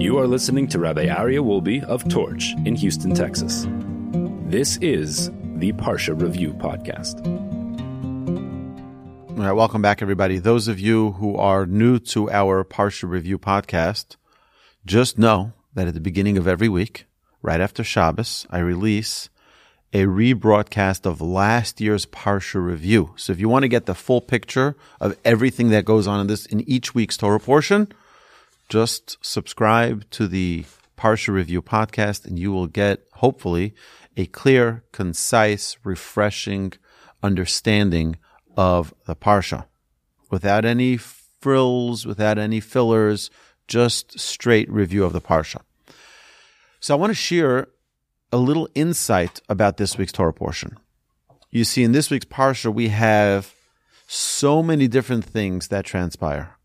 You 0.00 0.16
are 0.16 0.26
listening 0.26 0.66
to 0.68 0.78
Rabbi 0.78 1.08
Aryeh 1.08 1.44
Wolbe 1.44 1.84
of 1.84 2.08
Torch 2.08 2.54
in 2.64 2.74
Houston, 2.74 3.14
Texas. 3.14 3.66
This 4.46 4.78
is 4.78 5.30
the 5.56 5.72
Parsha 5.72 6.18
Review 6.18 6.54
Podcast. 6.54 7.20
All 9.28 9.44
right, 9.44 9.52
welcome 9.52 9.82
back, 9.82 10.00
everybody. 10.00 10.38
Those 10.38 10.68
of 10.68 10.80
you 10.80 11.12
who 11.12 11.36
are 11.36 11.66
new 11.66 11.98
to 11.98 12.30
our 12.30 12.64
Parsha 12.64 13.10
Review 13.10 13.38
podcast, 13.38 14.16
just 14.86 15.18
know 15.18 15.52
that 15.74 15.86
at 15.86 15.92
the 15.92 16.00
beginning 16.00 16.38
of 16.38 16.48
every 16.48 16.70
week, 16.70 17.04
right 17.42 17.60
after 17.60 17.84
Shabbos, 17.84 18.46
I 18.48 18.60
release 18.60 19.28
a 19.92 20.04
rebroadcast 20.06 21.04
of 21.04 21.20
last 21.20 21.78
year's 21.78 22.06
Parsha 22.06 22.64
Review. 22.64 23.12
So 23.16 23.34
if 23.34 23.38
you 23.38 23.50
want 23.50 23.64
to 23.64 23.68
get 23.68 23.84
the 23.84 23.94
full 23.94 24.22
picture 24.22 24.76
of 24.98 25.18
everything 25.26 25.68
that 25.68 25.84
goes 25.84 26.06
on 26.06 26.20
in 26.20 26.26
this 26.26 26.46
in 26.46 26.62
each 26.62 26.94
week's 26.94 27.18
Torah 27.18 27.38
portion, 27.38 27.92
just 28.70 29.18
subscribe 29.20 30.08
to 30.10 30.28
the 30.28 30.64
Parsha 30.96 31.34
Review 31.34 31.60
podcast 31.60 32.24
and 32.24 32.38
you 32.38 32.52
will 32.52 32.68
get, 32.68 33.04
hopefully, 33.14 33.74
a 34.16 34.26
clear, 34.26 34.84
concise, 34.92 35.76
refreshing 35.84 36.72
understanding 37.22 38.16
of 38.56 38.94
the 39.06 39.16
Parsha 39.16 39.66
without 40.30 40.64
any 40.64 40.96
frills, 40.96 42.06
without 42.06 42.38
any 42.38 42.60
fillers, 42.60 43.28
just 43.66 44.18
straight 44.18 44.70
review 44.70 45.04
of 45.04 45.12
the 45.12 45.20
Parsha. 45.20 45.62
So 46.78 46.94
I 46.94 46.98
want 46.98 47.10
to 47.10 47.14
share 47.14 47.68
a 48.32 48.36
little 48.36 48.68
insight 48.76 49.40
about 49.48 49.76
this 49.76 49.98
week's 49.98 50.12
Torah 50.12 50.32
portion. 50.32 50.78
You 51.50 51.64
see, 51.64 51.82
in 51.82 51.90
this 51.92 52.10
week's 52.10 52.26
Parsha, 52.26 52.72
we 52.72 52.88
have 52.88 53.52
so 54.06 54.62
many 54.62 54.86
different 54.86 55.24
things 55.24 55.68
that 55.68 55.84
transpire. 55.84 56.56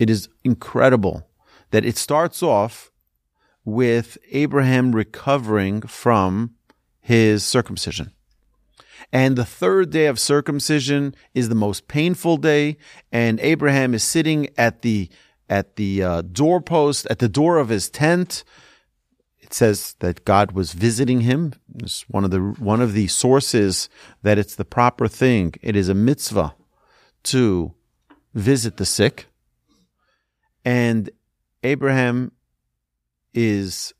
It 0.00 0.08
is 0.08 0.30
incredible 0.42 1.28
that 1.70 1.84
it 1.84 1.98
starts 1.98 2.42
off 2.42 2.90
with 3.66 4.16
Abraham 4.32 4.92
recovering 4.92 5.82
from 5.82 6.54
his 7.00 7.44
circumcision. 7.44 8.12
And 9.12 9.36
the 9.36 9.44
third 9.44 9.90
day 9.90 10.06
of 10.06 10.18
circumcision 10.18 11.14
is 11.34 11.48
the 11.48 11.54
most 11.54 11.86
painful 11.86 12.38
day, 12.38 12.78
and 13.12 13.38
Abraham 13.40 13.92
is 13.92 14.02
sitting 14.02 14.48
at 14.56 14.82
the 14.82 15.10
at 15.50 15.76
the 15.76 16.02
uh, 16.02 16.22
doorpost 16.22 17.06
at 17.10 17.18
the 17.18 17.28
door 17.28 17.58
of 17.58 17.68
his 17.68 17.90
tent. 17.90 18.42
It 19.38 19.52
says 19.52 19.96
that 19.98 20.24
God 20.24 20.52
was 20.52 20.72
visiting 20.72 21.22
him. 21.22 21.52
It's 21.76 22.08
one 22.08 22.24
of 22.24 22.30
the 22.30 22.40
one 22.40 22.80
of 22.80 22.94
the 22.94 23.08
sources 23.08 23.90
that 24.22 24.38
it's 24.38 24.54
the 24.54 24.64
proper 24.64 25.08
thing. 25.08 25.54
It 25.60 25.76
is 25.76 25.90
a 25.90 25.94
mitzvah 25.94 26.54
to 27.24 27.74
visit 28.32 28.78
the 28.78 28.86
sick. 28.86 29.26
And 30.64 31.10
Abraham 31.62 32.32
is 33.34 33.94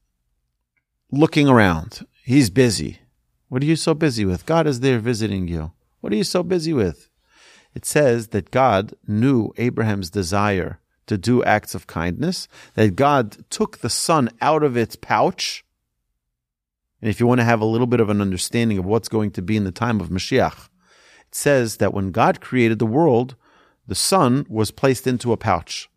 looking 1.10 1.48
around. 1.48 2.06
He's 2.24 2.50
busy. 2.50 2.98
What 3.48 3.62
are 3.62 3.66
you 3.66 3.76
so 3.76 3.94
busy 3.94 4.24
with? 4.24 4.46
God 4.46 4.66
is 4.66 4.80
there 4.80 4.98
visiting 4.98 5.48
you. 5.48 5.72
What 6.00 6.12
are 6.12 6.16
you 6.16 6.24
so 6.24 6.42
busy 6.42 6.72
with? 6.72 7.08
It 7.74 7.84
says 7.84 8.28
that 8.28 8.50
God 8.50 8.94
knew 9.06 9.52
Abraham's 9.56 10.10
desire 10.10 10.80
to 11.06 11.18
do 11.18 11.42
acts 11.42 11.74
of 11.74 11.86
kindness, 11.86 12.46
that 12.74 12.94
God 12.94 13.44
took 13.50 13.78
the 13.78 13.90
sun 13.90 14.30
out 14.40 14.62
of 14.62 14.76
its 14.76 14.96
pouch. 14.96 15.64
And 17.00 17.10
if 17.10 17.18
you 17.18 17.26
want 17.26 17.40
to 17.40 17.44
have 17.44 17.60
a 17.60 17.66
little 17.66 17.86
bit 17.86 18.00
of 18.00 18.10
an 18.10 18.20
understanding 18.20 18.78
of 18.78 18.84
what's 18.84 19.08
going 19.08 19.32
to 19.32 19.42
be 19.42 19.56
in 19.56 19.64
the 19.64 19.72
time 19.72 20.00
of 20.00 20.08
Mashiach, 20.08 20.68
it 21.26 21.34
says 21.34 21.78
that 21.78 21.94
when 21.94 22.12
God 22.12 22.40
created 22.40 22.78
the 22.78 22.86
world, 22.86 23.34
the 23.86 23.94
sun 23.94 24.46
was 24.48 24.70
placed 24.70 25.06
into 25.06 25.32
a 25.32 25.36
pouch 25.36 25.88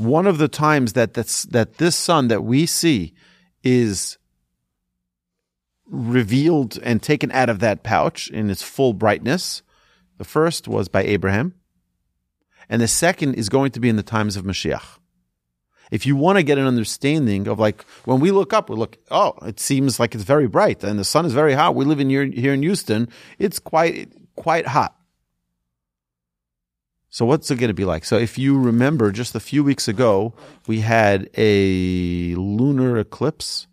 one 0.00 0.26
of 0.26 0.38
the 0.38 0.48
times 0.48 0.94
that 0.94 1.14
that's, 1.14 1.42
that 1.44 1.78
this 1.78 1.94
sun 1.94 2.28
that 2.28 2.42
we 2.42 2.64
see 2.64 3.12
is 3.62 4.16
revealed 5.86 6.78
and 6.82 7.02
taken 7.02 7.30
out 7.32 7.50
of 7.50 7.58
that 7.58 7.82
pouch 7.82 8.30
in 8.30 8.48
its 8.48 8.62
full 8.62 8.94
brightness. 8.94 9.62
The 10.18 10.24
first 10.24 10.68
was 10.68 10.88
by 10.88 11.02
Abraham, 11.02 11.54
and 12.68 12.80
the 12.80 12.88
second 12.88 13.34
is 13.34 13.48
going 13.48 13.72
to 13.72 13.80
be 13.80 13.88
in 13.88 13.96
the 13.96 14.02
times 14.02 14.36
of 14.36 14.44
Mashiach. 14.44 14.98
If 15.90 16.06
you 16.06 16.14
want 16.14 16.38
to 16.38 16.44
get 16.44 16.56
an 16.56 16.66
understanding 16.66 17.48
of 17.48 17.58
like 17.58 17.84
when 18.04 18.20
we 18.20 18.30
look 18.30 18.52
up, 18.52 18.70
we 18.70 18.76
look, 18.76 18.96
oh, 19.10 19.34
it 19.42 19.58
seems 19.58 19.98
like 19.98 20.14
it's 20.14 20.24
very 20.24 20.46
bright 20.46 20.84
and 20.84 20.98
the 20.98 21.04
sun 21.04 21.26
is 21.26 21.32
very 21.32 21.54
hot. 21.54 21.74
We 21.74 21.84
live 21.84 22.00
in 22.00 22.08
here, 22.08 22.24
here 22.24 22.54
in 22.54 22.62
Houston. 22.62 23.08
It's 23.38 23.58
quite, 23.58 24.12
quite 24.36 24.68
hot. 24.68 24.94
So 27.12 27.26
what's 27.26 27.50
it 27.50 27.56
going 27.56 27.68
to 27.68 27.74
be 27.74 27.84
like? 27.84 28.04
So 28.04 28.16
if 28.16 28.38
you 28.38 28.56
remember, 28.56 29.10
just 29.10 29.34
a 29.34 29.40
few 29.40 29.64
weeks 29.64 29.88
ago, 29.88 30.32
we 30.68 30.78
had 30.78 31.28
a 31.36 32.36
lunar 32.36 32.98
eclipse, 32.98 33.66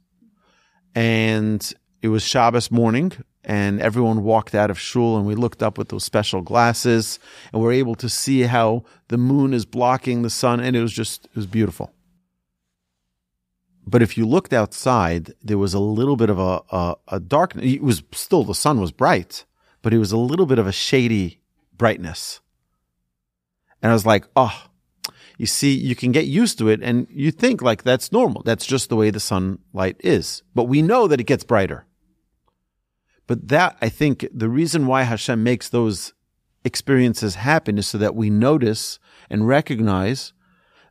and 0.95 1.73
it 2.01 2.07
was 2.07 2.23
Shabbos 2.23 2.71
morning, 2.71 3.13
and 3.43 3.79
everyone 3.79 4.23
walked 4.23 4.55
out 4.55 4.71
of 4.71 4.79
shul, 4.79 5.17
and 5.17 5.27
we 5.27 5.35
looked 5.35 5.61
up 5.61 5.77
with 5.77 5.89
those 5.89 6.03
special 6.03 6.41
glasses, 6.41 7.19
and 7.53 7.61
we 7.61 7.67
are 7.67 7.73
able 7.73 7.93
to 7.95 8.09
see 8.09 8.41
how 8.41 8.83
the 9.09 9.19
moon 9.19 9.53
is 9.53 9.65
blocking 9.65 10.23
the 10.23 10.31
sun, 10.31 10.59
and 10.59 10.75
it 10.75 10.81
was 10.81 10.91
just 10.91 11.25
it 11.25 11.35
was 11.35 11.45
beautiful. 11.45 11.93
But 13.85 14.01
if 14.01 14.17
you 14.17 14.25
looked 14.25 14.51
outside, 14.51 15.33
there 15.43 15.59
was 15.59 15.75
a 15.75 15.79
little 15.79 16.15
bit 16.15 16.31
of 16.31 16.39
a, 16.39 16.61
a, 16.71 16.95
a 17.09 17.19
darkness. 17.19 17.65
It 17.65 17.83
was 17.83 18.01
still 18.13 18.43
the 18.43 18.55
sun 18.55 18.81
was 18.81 18.91
bright, 18.91 19.45
but 19.83 19.93
it 19.93 19.99
was 19.99 20.11
a 20.11 20.17
little 20.17 20.47
bit 20.47 20.57
of 20.57 20.65
a 20.65 20.71
shady 20.71 21.39
brightness 21.77 22.41
and 23.81 23.91
I 23.91 23.93
was 23.93 24.05
like, 24.05 24.25
oh, 24.35 24.67
you 25.37 25.45
see, 25.45 25.73
you 25.73 25.95
can 25.95 26.11
get 26.11 26.25
used 26.25 26.57
to 26.59 26.69
it 26.69 26.81
and 26.81 27.07
you 27.09 27.31
think 27.31 27.61
like 27.61 27.83
that's 27.83 28.11
normal. 28.11 28.41
That's 28.43 28.65
just 28.65 28.89
the 28.89 28.95
way 28.95 29.11
the 29.11 29.19
sunlight 29.19 29.97
is. 29.99 30.41
But 30.55 30.63
we 30.65 30.81
know 30.81 31.07
that 31.07 31.21
it 31.21 31.25
gets 31.25 31.43
brighter. 31.43 31.85
But 33.27 33.49
that, 33.49 33.77
I 33.81 33.89
think, 33.89 34.27
the 34.33 34.49
reason 34.49 34.87
why 34.87 35.03
Hashem 35.03 35.43
makes 35.43 35.69
those 35.69 36.13
experiences 36.63 37.35
happen 37.35 37.77
is 37.77 37.87
so 37.87 37.97
that 37.97 38.15
we 38.15 38.29
notice 38.29 38.99
and 39.29 39.47
recognize 39.47 40.33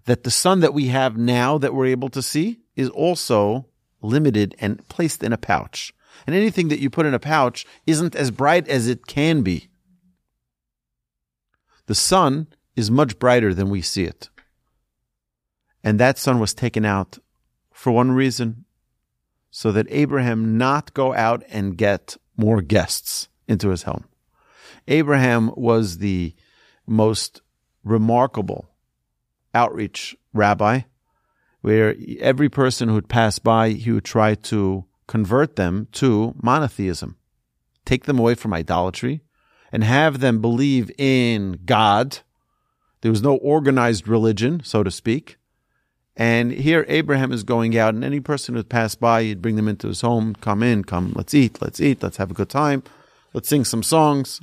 that 0.04 0.22
the 0.22 0.30
sun 0.30 0.60
that 0.60 0.74
we 0.74 0.88
have 0.88 1.16
now 1.16 1.58
that 1.58 1.74
we're 1.74 1.86
able 1.86 2.10
to 2.10 2.22
see 2.22 2.60
is 2.76 2.88
also 2.90 3.66
limited 4.00 4.54
and 4.60 4.86
placed 4.88 5.22
in 5.22 5.32
a 5.32 5.38
pouch. 5.38 5.92
And 6.26 6.36
anything 6.36 6.68
that 6.68 6.78
you 6.78 6.90
put 6.90 7.06
in 7.06 7.14
a 7.14 7.18
pouch 7.18 7.66
isn't 7.86 8.14
as 8.14 8.30
bright 8.30 8.68
as 8.68 8.86
it 8.86 9.06
can 9.06 9.42
be. 9.42 9.68
The 11.86 11.94
sun 11.94 12.48
is 12.76 12.90
much 12.90 13.18
brighter 13.18 13.52
than 13.54 13.70
we 13.70 13.82
see 13.82 14.04
it. 14.04 14.28
And 15.82 15.98
that 15.98 16.18
sun 16.18 16.38
was 16.38 16.54
taken 16.54 16.84
out 16.84 17.18
for 17.72 17.90
one 17.92 18.12
reason, 18.12 18.64
so 19.50 19.72
that 19.72 19.86
Abraham 19.90 20.58
not 20.58 20.94
go 20.94 21.14
out 21.14 21.42
and 21.48 21.78
get 21.78 22.16
more 22.36 22.60
guests 22.60 23.28
into 23.48 23.70
his 23.70 23.84
home. 23.84 24.04
Abraham 24.86 25.50
was 25.56 25.98
the 25.98 26.34
most 26.86 27.40
remarkable 27.84 28.68
outreach 29.54 30.16
rabbi, 30.32 30.80
where 31.62 31.96
every 32.20 32.48
person 32.48 32.88
who'd 32.88 33.08
pass 33.08 33.38
by, 33.38 33.70
he 33.70 33.90
would 33.90 34.04
try 34.04 34.34
to 34.34 34.84
convert 35.06 35.56
them 35.56 35.88
to 35.92 36.34
monotheism, 36.42 37.16
take 37.84 38.04
them 38.04 38.18
away 38.18 38.34
from 38.34 38.52
idolatry, 38.52 39.22
and 39.72 39.82
have 39.82 40.20
them 40.20 40.40
believe 40.40 40.90
in 40.98 41.60
God 41.64 42.18
there 43.06 43.12
was 43.12 43.22
no 43.22 43.36
organized 43.36 44.08
religion, 44.08 44.60
so 44.64 44.82
to 44.82 44.90
speak. 44.90 45.36
And 46.16 46.50
here 46.50 46.84
Abraham 46.88 47.30
is 47.30 47.44
going 47.44 47.78
out, 47.78 47.94
and 47.94 48.02
any 48.02 48.18
person 48.18 48.56
who 48.56 48.64
passed 48.64 48.98
by, 48.98 49.22
he'd 49.22 49.40
bring 49.40 49.54
them 49.54 49.68
into 49.68 49.86
his 49.86 50.00
home, 50.00 50.34
come 50.40 50.60
in, 50.60 50.82
come, 50.82 51.12
let's 51.14 51.32
eat, 51.32 51.62
let's 51.62 51.78
eat, 51.78 52.02
let's 52.02 52.16
have 52.16 52.32
a 52.32 52.34
good 52.34 52.48
time, 52.48 52.82
let's 53.32 53.48
sing 53.48 53.64
some 53.64 53.84
songs. 53.84 54.40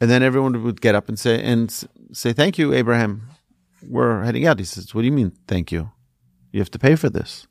And 0.00 0.10
then 0.10 0.24
everyone 0.24 0.64
would 0.64 0.80
get 0.80 0.96
up 0.96 1.08
and 1.08 1.16
say, 1.16 1.40
and 1.40 1.70
say, 2.10 2.32
thank 2.32 2.58
you, 2.58 2.74
Abraham. 2.74 3.28
We're 3.88 4.24
heading 4.24 4.48
out. 4.48 4.58
He 4.58 4.64
says, 4.64 4.96
what 4.96 5.02
do 5.02 5.06
you 5.06 5.12
mean, 5.12 5.30
thank 5.46 5.70
you? 5.70 5.92
You 6.50 6.58
have 6.58 6.72
to 6.72 6.78
pay 6.80 6.96
for 6.96 7.08
this. 7.08 7.46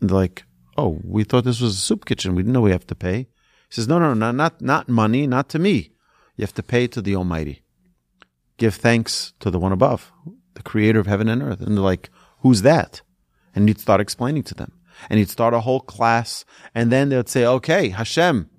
And 0.00 0.10
they're 0.10 0.18
like, 0.18 0.42
oh, 0.76 0.98
we 1.04 1.22
thought 1.22 1.44
this 1.44 1.60
was 1.60 1.74
a 1.74 1.80
soup 1.80 2.04
kitchen. 2.04 2.34
We 2.34 2.42
didn't 2.42 2.54
know 2.54 2.62
we 2.62 2.72
have 2.72 2.88
to 2.88 2.96
pay. 2.96 3.18
He 3.18 3.26
says, 3.70 3.86
no, 3.86 4.00
no, 4.00 4.12
no, 4.12 4.32
not, 4.32 4.60
not 4.60 4.88
money, 4.88 5.28
not 5.28 5.48
to 5.50 5.60
me. 5.60 5.92
You 6.34 6.42
have 6.42 6.54
to 6.54 6.64
pay 6.64 6.88
to 6.88 7.00
the 7.00 7.14
Almighty 7.14 7.62
give 8.56 8.74
thanks 8.74 9.32
to 9.40 9.50
the 9.50 9.58
one 9.58 9.72
above, 9.72 10.12
the 10.54 10.62
creator 10.62 10.98
of 10.98 11.06
heaven 11.06 11.28
and 11.28 11.42
earth. 11.42 11.60
And 11.60 11.76
they're 11.76 11.84
like, 11.84 12.10
who's 12.40 12.62
that? 12.62 13.02
And 13.54 13.68
you'd 13.68 13.80
start 13.80 14.00
explaining 14.00 14.42
to 14.44 14.54
them. 14.54 14.72
And 15.10 15.18
you'd 15.18 15.30
start 15.30 15.54
a 15.54 15.60
whole 15.60 15.80
class. 15.80 16.44
And 16.74 16.90
then 16.90 17.08
they 17.08 17.16
would 17.16 17.28
say, 17.28 17.44
okay, 17.44 17.90
Hashem. 17.90 18.50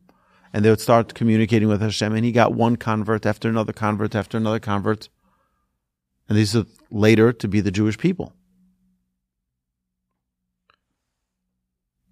And 0.53 0.63
they 0.63 0.69
would 0.69 0.81
start 0.81 1.13
communicating 1.13 1.67
with 1.67 1.81
Hashem. 1.81 2.13
And 2.13 2.25
he 2.25 2.31
got 2.31 2.53
one 2.53 2.75
convert 2.75 3.25
after 3.25 3.49
another 3.49 3.73
convert 3.73 4.15
after 4.15 4.37
another 4.37 4.59
convert. 4.59 5.09
And 6.29 6.37
these 6.37 6.55
are 6.55 6.65
later 6.91 7.31
to 7.33 7.47
be 7.47 7.61
the 7.61 7.71
Jewish 7.71 7.97
people. 7.97 8.33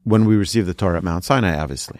When 0.03 0.25
we 0.25 0.35
receive 0.35 0.67
the 0.67 0.73
Torah 0.73 0.97
at 0.97 1.03
Mount 1.03 1.23
Sinai, 1.23 1.57
obviously. 1.57 1.99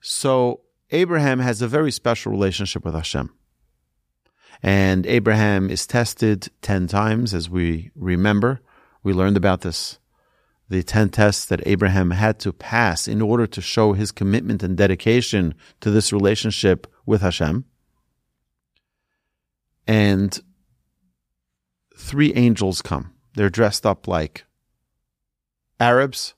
So 0.00 0.60
Abraham 0.90 1.38
has 1.38 1.62
a 1.62 1.68
very 1.68 1.90
special 1.90 2.30
relationship 2.30 2.84
with 2.84 2.94
Hashem. 2.94 3.32
And 4.62 5.06
Abraham 5.06 5.70
is 5.70 5.86
tested 5.86 6.48
10 6.62 6.88
times, 6.88 7.32
as 7.32 7.48
we 7.48 7.90
remember. 7.94 8.60
We 9.02 9.12
learned 9.12 9.36
about 9.36 9.60
this. 9.60 9.98
The 10.68 10.82
10 10.82 11.10
tests 11.10 11.46
that 11.46 11.66
Abraham 11.66 12.10
had 12.10 12.38
to 12.40 12.52
pass 12.52 13.08
in 13.08 13.22
order 13.22 13.46
to 13.46 13.60
show 13.62 13.92
his 13.94 14.12
commitment 14.12 14.62
and 14.62 14.76
dedication 14.76 15.54
to 15.80 15.90
this 15.90 16.12
relationship 16.12 16.86
with 17.06 17.22
Hashem. 17.22 17.64
And 19.86 20.38
three 21.96 22.34
angels 22.34 22.82
come. 22.82 23.14
They're 23.34 23.48
dressed 23.48 23.86
up 23.86 24.06
like 24.06 24.44
Arabs, 25.80 26.34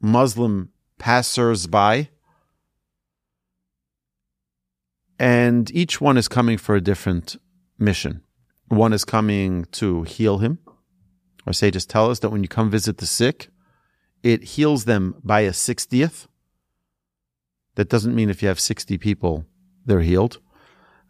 Muslim 0.00 0.70
passers 0.98 1.66
by, 1.66 2.10
and 5.22 5.70
each 5.70 6.00
one 6.00 6.18
is 6.18 6.26
coming 6.26 6.58
for 6.58 6.74
a 6.74 6.80
different 6.80 7.36
mission. 7.78 8.22
One 8.66 8.92
is 8.92 9.04
coming 9.04 9.66
to 9.70 10.02
heal 10.02 10.38
him. 10.38 10.58
Our 11.46 11.52
sages 11.52 11.86
tell 11.86 12.10
us 12.10 12.18
that 12.18 12.30
when 12.30 12.42
you 12.42 12.48
come 12.48 12.68
visit 12.70 12.98
the 12.98 13.06
sick, 13.06 13.48
it 14.24 14.42
heals 14.42 14.84
them 14.84 15.14
by 15.22 15.42
a 15.42 15.52
60th. 15.52 16.26
That 17.76 17.88
doesn't 17.88 18.16
mean 18.16 18.30
if 18.30 18.42
you 18.42 18.48
have 18.48 18.58
60 18.58 18.98
people, 18.98 19.46
they're 19.86 20.00
healed, 20.00 20.40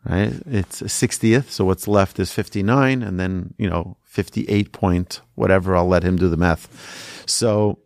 right? 0.04 0.34
It's 0.44 0.82
a 0.82 0.86
60th. 0.86 1.48
So 1.48 1.64
what's 1.64 1.88
left 1.88 2.18
is 2.18 2.30
59 2.32 3.02
and 3.02 3.18
then, 3.18 3.54
you 3.56 3.68
know, 3.70 3.96
58 4.04 4.72
point 4.72 5.22
whatever. 5.36 5.74
I'll 5.74 5.88
let 5.88 6.02
him 6.02 6.16
do 6.16 6.28
the 6.28 6.36
math. 6.36 7.24
So 7.26 7.78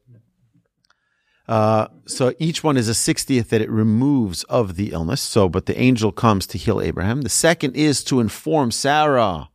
uh, 1.48 1.87
so 2.06 2.32
each 2.38 2.64
one 2.64 2.76
is 2.76 2.88
a 2.88 2.93
60th 2.93 3.48
that 3.48 3.60
it 3.60 3.70
removes 3.70 4.43
of 4.44 4.76
the 4.76 4.93
illness. 4.93 5.20
So, 5.20 5.48
but 5.48 5.66
the 5.66 5.78
angel 5.81 6.10
comes 6.10 6.46
to 6.48 6.58
heal 6.58 6.81
Abraham. 6.81 7.22
The 7.22 7.28
second 7.28 7.76
is 7.76 8.02
to 8.04 8.20
inform 8.20 8.70
Sarah 8.72 9.48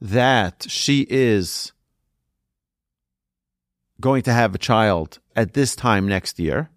that 0.00 0.66
she 0.68 1.06
is 1.08 1.72
going 4.00 4.22
to 4.22 4.32
have 4.32 4.54
a 4.54 4.58
child 4.58 5.18
at 5.36 5.52
this 5.52 5.76
time 5.76 6.08
next 6.08 6.38
year. 6.38 6.70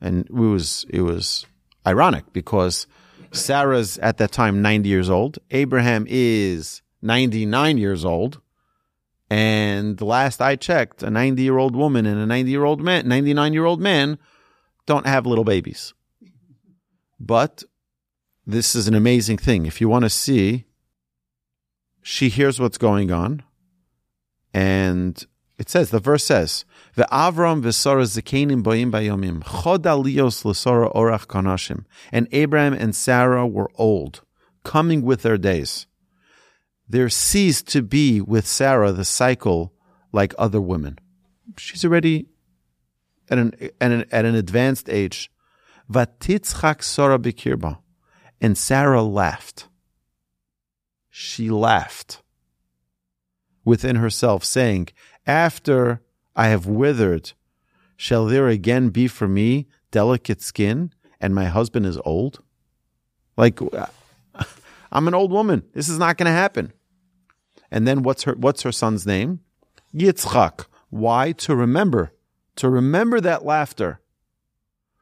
And 0.00 0.26
it 0.26 0.32
was, 0.32 0.86
it 0.88 1.02
was 1.02 1.46
ironic 1.86 2.32
because 2.32 2.86
Sarah's 3.32 3.98
at 3.98 4.18
that 4.18 4.32
time 4.32 4.62
90 4.62 4.88
years 4.88 5.10
old. 5.10 5.38
Abraham 5.50 6.06
is 6.08 6.82
99 7.02 7.78
years 7.78 8.04
old. 8.04 8.40
And 9.30 10.00
last 10.00 10.40
I 10.40 10.56
checked, 10.56 11.02
a 11.02 11.10
90 11.10 11.42
year 11.42 11.58
old 11.58 11.74
woman 11.74 12.06
and 12.06 12.20
a 12.20 12.26
90 12.26 12.50
year 12.50 12.64
old 12.64 12.80
man, 12.80 13.08
99 13.08 13.52
year 13.52 13.64
old 13.64 13.80
man 13.80 14.18
don't 14.86 15.06
have 15.06 15.26
little 15.26 15.44
babies. 15.44 15.94
But 17.18 17.64
this 18.46 18.74
is 18.74 18.86
an 18.86 18.94
amazing 18.94 19.38
thing. 19.38 19.66
If 19.66 19.80
you 19.80 19.88
want 19.88 20.04
to 20.04 20.10
see, 20.10 20.66
she 22.02 22.28
hears 22.28 22.60
what's 22.60 22.78
going 22.78 23.10
on. 23.10 23.42
And 24.52 25.24
it 25.58 25.70
says, 25.70 25.90
the 25.90 26.00
verse 26.00 26.24
says, 26.24 26.64
the 26.94 27.08
Avram 27.10 27.62
v'Sara 27.62 28.04
zekenim 28.04 28.62
boim 28.62 28.92
bayomim, 28.92 29.42
chod 29.42 29.84
aliyos 29.84 30.44
l'Sara 30.44 30.94
orach 30.94 31.26
kanashim. 31.26 31.86
And 32.12 32.28
Abraham 32.30 32.74
and 32.74 32.94
Sarah 32.94 33.46
were 33.46 33.70
old, 33.76 34.22
coming 34.64 35.02
with 35.02 35.22
their 35.22 35.38
days 35.38 35.86
there 36.88 37.08
ceased 37.08 37.68
to 37.68 37.82
be 37.82 38.20
with 38.20 38.46
Sarah 38.46 38.92
the 38.92 39.04
cycle 39.04 39.72
like 40.12 40.34
other 40.38 40.60
women. 40.60 40.98
She's 41.56 41.84
already 41.84 42.26
at 43.28 43.38
an, 43.38 43.54
at 43.80 43.90
an, 43.90 44.04
at 44.10 44.24
an 44.24 44.34
advanced 44.34 44.88
age. 44.88 45.30
Vatitzchak 45.90 46.82
Sarah 46.82 47.18
bikirba. 47.18 47.78
And 48.40 48.58
Sarah 48.58 49.02
laughed. 49.02 49.68
She 51.10 51.48
laughed 51.48 52.22
within 53.64 53.96
herself, 53.96 54.44
saying, 54.44 54.88
After 55.26 56.02
I 56.36 56.48
have 56.48 56.66
withered, 56.66 57.32
shall 57.96 58.26
there 58.26 58.48
again 58.48 58.90
be 58.90 59.06
for 59.06 59.28
me 59.28 59.68
delicate 59.90 60.42
skin 60.42 60.92
and 61.20 61.34
my 61.34 61.46
husband 61.46 61.86
is 61.86 61.98
old? 62.04 62.42
Like, 63.36 63.60
I'm 64.94 65.08
an 65.08 65.14
old 65.14 65.32
woman. 65.32 65.64
This 65.72 65.88
is 65.88 65.98
not 65.98 66.16
going 66.16 66.26
to 66.26 66.32
happen. 66.32 66.72
And 67.70 67.86
then 67.86 68.02
what's 68.02 68.22
her 68.22 68.34
what's 68.34 68.62
her 68.62 68.72
son's 68.72 69.04
name? 69.04 69.40
Yitzchak. 69.92 70.66
Why? 70.90 71.32
To 71.32 71.56
remember. 71.56 72.12
To 72.56 72.70
remember 72.70 73.20
that 73.20 73.44
laughter. 73.44 74.00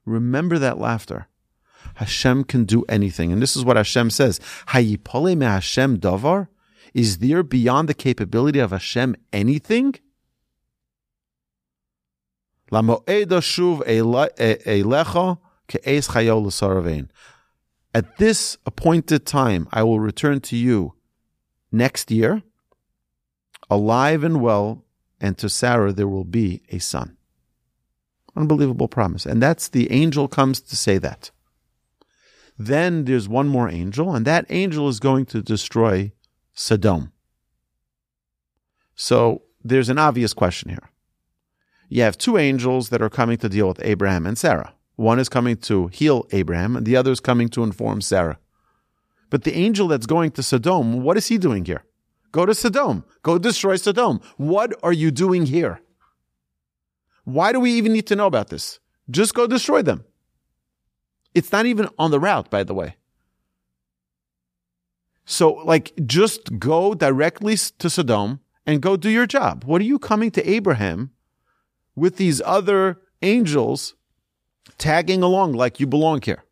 Remember 0.06 0.58
that 0.58 0.78
laughter. 0.78 1.28
Hashem 1.96 2.44
can 2.44 2.64
do 2.64 2.84
anything. 2.88 3.30
And 3.32 3.42
this 3.42 3.54
is 3.56 3.64
what 3.64 3.76
Hashem 3.76 4.10
says. 4.10 4.40
Hayipole 4.68 5.36
me 5.36 5.44
Hashem 5.44 5.98
davar? 5.98 6.48
Is 6.94 7.18
there 7.18 7.42
beyond 7.42 7.88
the 7.88 7.94
capability 7.94 8.58
of 8.58 8.70
Hashem 8.70 9.16
anything? 9.32 9.94
At 17.94 18.16
this 18.16 18.56
appointed 18.64 19.26
time, 19.26 19.68
I 19.70 19.82
will 19.82 20.00
return 20.00 20.40
to 20.40 20.56
you 20.56 20.94
next 21.70 22.10
year, 22.10 22.42
alive 23.68 24.24
and 24.24 24.40
well, 24.40 24.84
and 25.20 25.36
to 25.38 25.48
Sarah 25.48 25.92
there 25.92 26.08
will 26.08 26.24
be 26.24 26.62
a 26.70 26.78
son. 26.78 27.16
Unbelievable 28.34 28.88
promise. 28.88 29.26
And 29.26 29.42
that's 29.42 29.68
the 29.68 29.90
angel 29.92 30.26
comes 30.26 30.60
to 30.60 30.76
say 30.76 30.98
that. 30.98 31.30
Then 32.58 33.04
there's 33.04 33.28
one 33.28 33.48
more 33.48 33.68
angel, 33.68 34.14
and 34.14 34.26
that 34.26 34.46
angel 34.48 34.88
is 34.88 35.00
going 35.00 35.26
to 35.26 35.42
destroy 35.42 36.12
Sodom. 36.54 37.12
So 38.94 39.42
there's 39.62 39.88
an 39.88 39.98
obvious 39.98 40.32
question 40.32 40.70
here. 40.70 40.90
You 41.88 42.02
have 42.02 42.16
two 42.16 42.38
angels 42.38 42.88
that 42.88 43.02
are 43.02 43.10
coming 43.10 43.36
to 43.38 43.48
deal 43.48 43.68
with 43.68 43.84
Abraham 43.84 44.26
and 44.26 44.38
Sarah. 44.38 44.74
One 45.02 45.18
is 45.18 45.28
coming 45.28 45.56
to 45.56 45.88
heal 45.88 46.28
Abraham, 46.30 46.76
and 46.76 46.86
the 46.86 46.96
other 46.96 47.10
is 47.10 47.18
coming 47.18 47.48
to 47.48 47.64
inform 47.64 48.00
Sarah. 48.02 48.38
But 49.30 49.42
the 49.42 49.52
angel 49.52 49.88
that's 49.88 50.06
going 50.06 50.30
to 50.32 50.44
Sodom, 50.44 51.02
what 51.02 51.16
is 51.16 51.26
he 51.26 51.38
doing 51.38 51.64
here? 51.64 51.82
Go 52.30 52.46
to 52.46 52.54
Sodom. 52.54 53.04
Go 53.24 53.36
destroy 53.36 53.74
Sodom. 53.74 54.20
What 54.36 54.72
are 54.80 54.92
you 54.92 55.10
doing 55.10 55.46
here? 55.46 55.80
Why 57.24 57.50
do 57.50 57.58
we 57.58 57.72
even 57.72 57.92
need 57.92 58.06
to 58.06 58.16
know 58.16 58.26
about 58.26 58.50
this? 58.50 58.78
Just 59.10 59.34
go 59.34 59.48
destroy 59.48 59.82
them. 59.82 60.04
It's 61.34 61.50
not 61.50 61.66
even 61.66 61.88
on 61.98 62.12
the 62.12 62.20
route, 62.20 62.48
by 62.48 62.62
the 62.62 62.74
way. 62.74 62.94
So, 65.24 65.54
like, 65.64 65.92
just 66.06 66.60
go 66.60 66.94
directly 66.94 67.56
to 67.56 67.90
Sodom 67.90 68.38
and 68.64 68.80
go 68.80 68.96
do 68.96 69.10
your 69.10 69.26
job. 69.26 69.64
What 69.64 69.80
are 69.80 69.90
you 69.92 69.98
coming 69.98 70.30
to 70.30 70.48
Abraham 70.48 71.10
with 71.96 72.18
these 72.18 72.40
other 72.44 73.00
angels 73.20 73.96
tagging 74.78 75.22
along 75.22 75.52
like 75.52 75.80
you 75.80 75.86
belong 75.86 76.22
here? 76.22 76.44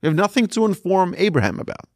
You 0.00 0.08
have 0.08 0.16
nothing 0.16 0.46
to 0.48 0.64
inform 0.64 1.14
Abraham 1.16 1.60
about 1.60 1.86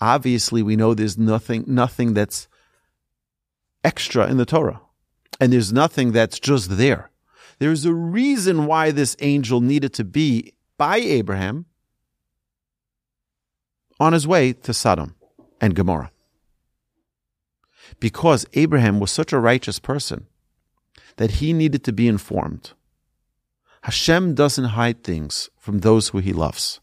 obviously 0.00 0.62
we 0.62 0.76
know 0.76 0.94
there's 0.94 1.18
nothing 1.18 1.64
nothing 1.66 2.14
that's 2.14 2.48
extra 3.84 4.28
in 4.28 4.36
the 4.36 4.46
Torah. 4.46 4.80
And 5.38 5.52
there's 5.52 5.72
nothing 5.72 6.12
that's 6.12 6.40
just 6.40 6.76
there. 6.76 7.10
There's 7.58 7.84
a 7.84 7.92
reason 7.94 8.66
why 8.66 8.90
this 8.90 9.16
angel 9.20 9.60
needed 9.60 9.92
to 9.94 10.04
be 10.04 10.54
by 10.78 10.96
Abraham 10.96 11.66
on 14.00 14.12
his 14.12 14.26
way 14.26 14.52
to 14.52 14.74
Sodom 14.74 15.14
and 15.60 15.74
Gomorrah. 15.74 16.10
Because 18.00 18.46
Abraham 18.54 18.98
was 18.98 19.10
such 19.10 19.32
a 19.32 19.38
righteous 19.38 19.78
person 19.78 20.26
that 21.16 21.32
he 21.32 21.52
needed 21.52 21.84
to 21.84 21.92
be 21.92 22.08
informed. 22.08 22.72
Hashem 23.82 24.34
doesn't 24.34 24.64
hide 24.64 25.04
things 25.04 25.48
from 25.58 25.78
those 25.78 26.08
who 26.08 26.18
he 26.18 26.32
loves. 26.32 26.80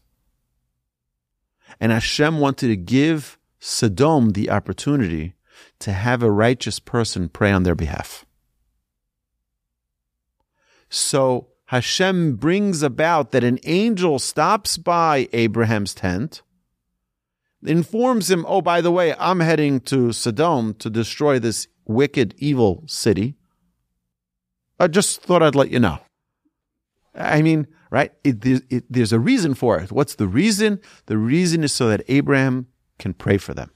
And 1.80 1.92
Hashem 1.92 2.40
wanted 2.40 2.68
to 2.68 2.76
give 2.76 3.38
Sodom 3.58 4.30
the 4.30 4.50
opportunity 4.50 5.34
to 5.80 5.92
have 5.92 6.22
a 6.22 6.30
righteous 6.30 6.78
person 6.78 7.28
pray 7.28 7.50
on 7.50 7.62
their 7.62 7.74
behalf. 7.74 8.24
So 10.88 11.48
Hashem 11.66 12.36
brings 12.36 12.82
about 12.82 13.32
that 13.32 13.42
an 13.42 13.58
angel 13.64 14.18
stops 14.18 14.78
by 14.78 15.28
Abraham's 15.32 15.94
tent, 15.94 16.42
informs 17.64 18.30
him, 18.30 18.44
oh, 18.46 18.60
by 18.60 18.80
the 18.80 18.90
way, 18.90 19.14
I'm 19.18 19.40
heading 19.40 19.80
to 19.80 20.12
Sodom 20.12 20.74
to 20.74 20.90
destroy 20.90 21.38
this 21.38 21.66
wicked, 21.86 22.34
evil 22.38 22.84
city. 22.86 23.36
I 24.78 24.88
just 24.88 25.22
thought 25.22 25.42
I'd 25.42 25.54
let 25.54 25.70
you 25.70 25.78
know. 25.78 25.98
I 27.14 27.42
mean, 27.42 27.68
right? 27.90 28.12
It, 28.24 28.44
it, 28.44 28.84
there's 28.90 29.12
a 29.12 29.20
reason 29.20 29.54
for 29.54 29.78
it. 29.78 29.92
What's 29.92 30.16
the 30.16 30.26
reason? 30.26 30.80
The 31.06 31.16
reason 31.16 31.62
is 31.62 31.72
so 31.72 31.88
that 31.88 32.02
Abraham 32.08 32.66
can 32.98 33.14
pray 33.14 33.38
for 33.38 33.54
them. 33.54 33.70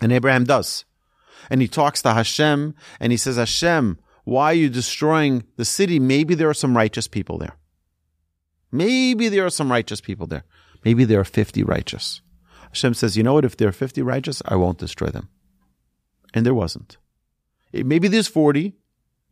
And 0.00 0.12
Abraham 0.12 0.44
does. 0.44 0.84
And 1.48 1.60
he 1.62 1.68
talks 1.68 2.02
to 2.02 2.12
Hashem 2.12 2.74
and 2.98 3.12
he 3.12 3.16
says, 3.16 3.36
Hashem, 3.36 3.98
why 4.24 4.46
are 4.46 4.54
you 4.54 4.68
destroying 4.68 5.44
the 5.56 5.64
city? 5.64 5.98
Maybe 5.98 6.34
there 6.34 6.50
are 6.50 6.54
some 6.54 6.76
righteous 6.76 7.08
people 7.08 7.38
there. 7.38 7.56
Maybe 8.70 9.28
there 9.28 9.46
are 9.46 9.50
some 9.50 9.72
righteous 9.72 10.00
people 10.00 10.26
there. 10.26 10.44
Maybe 10.84 11.04
there 11.04 11.20
are 11.20 11.24
50 11.24 11.62
righteous. 11.64 12.20
Hashem 12.68 12.94
says, 12.94 13.16
you 13.16 13.22
know 13.22 13.34
what? 13.34 13.44
If 13.44 13.56
there 13.56 13.68
are 13.68 13.72
50 13.72 14.02
righteous, 14.02 14.42
I 14.46 14.56
won't 14.56 14.78
destroy 14.78 15.08
them. 15.08 15.28
And 16.32 16.46
there 16.46 16.54
wasn't. 16.54 16.98
It, 17.72 17.84
maybe 17.86 18.06
there's 18.06 18.28
40. 18.28 18.76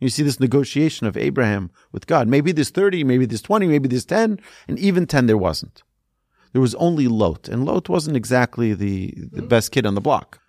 You 0.00 0.08
see 0.08 0.22
this 0.22 0.40
negotiation 0.40 1.06
of 1.06 1.16
Abraham 1.16 1.70
with 1.92 2.06
God. 2.06 2.28
Maybe 2.28 2.52
there's 2.52 2.70
30, 2.70 3.04
maybe 3.04 3.26
there's 3.26 3.42
20, 3.42 3.66
maybe 3.66 3.88
there's 3.88 4.04
10, 4.04 4.40
and 4.68 4.78
even 4.78 5.06
10 5.06 5.26
there 5.26 5.36
wasn't. 5.36 5.82
There 6.52 6.60
was 6.62 6.74
only 6.76 7.08
Lot, 7.08 7.48
and 7.48 7.64
Lot 7.64 7.88
wasn't 7.88 8.16
exactly 8.16 8.74
the, 8.74 9.12
the 9.16 9.42
mm. 9.42 9.48
best 9.48 9.72
kid 9.72 9.86
on 9.86 9.94
the 9.94 10.00
block. 10.00 10.40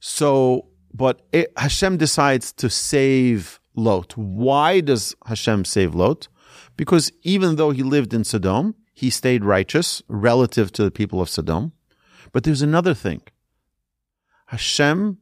So, 0.00 0.68
but 0.92 1.22
it, 1.32 1.52
Hashem 1.56 1.96
decides 1.96 2.52
to 2.54 2.68
save 2.68 3.60
Lot. 3.74 4.16
Why 4.16 4.80
does 4.80 5.14
Hashem 5.26 5.64
save 5.64 5.94
Lot? 5.94 6.28
Because 6.76 7.12
even 7.22 7.56
though 7.56 7.70
he 7.70 7.82
lived 7.82 8.14
in 8.14 8.24
Sodom, 8.24 8.74
he 8.94 9.10
stayed 9.10 9.44
righteous 9.44 10.02
relative 10.08 10.72
to 10.72 10.84
the 10.84 10.90
people 10.90 11.20
of 11.20 11.28
Sodom. 11.28 11.72
But 12.32 12.44
there's 12.44 12.62
another 12.62 12.94
thing. 12.94 13.22
Hashem 14.46 15.18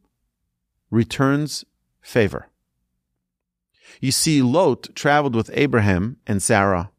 returns 0.90 1.64
favor. 2.00 2.48
You 4.00 4.12
see, 4.12 4.42
Lot 4.42 4.94
traveled 4.94 5.34
with 5.34 5.50
Abraham 5.52 6.16
and 6.26 6.42
Sarah 6.42 6.90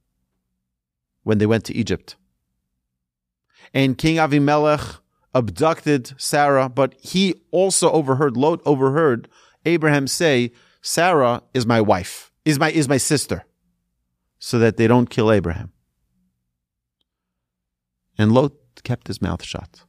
when 1.23 1.37
they 1.37 1.45
went 1.45 1.65
to 1.65 1.75
Egypt. 1.75 2.15
And 3.73 3.97
King 3.97 4.17
Avimelech 4.17 4.99
abducted 5.33 6.13
Sarah, 6.17 6.69
but 6.69 6.93
he 6.99 7.35
also 7.51 7.91
overheard, 7.91 8.37
Lot 8.37 8.61
overheard 8.65 9.27
Abraham 9.65 10.07
say, 10.07 10.51
Sarah 10.81 11.41
is 11.53 11.65
my 11.65 11.81
wife, 11.81 12.31
is 12.45 12.59
my, 12.59 12.69
is 12.71 12.89
my 12.89 12.97
sister, 12.97 13.45
so 14.37 14.59
that 14.59 14.77
they 14.77 14.87
don't 14.87 15.09
kill 15.09 15.31
Abraham. 15.31 15.71
And 18.17 18.31
Lot 18.31 18.51
kept 18.83 19.07
his 19.07 19.21
mouth 19.21 19.43
shut. 19.43 19.85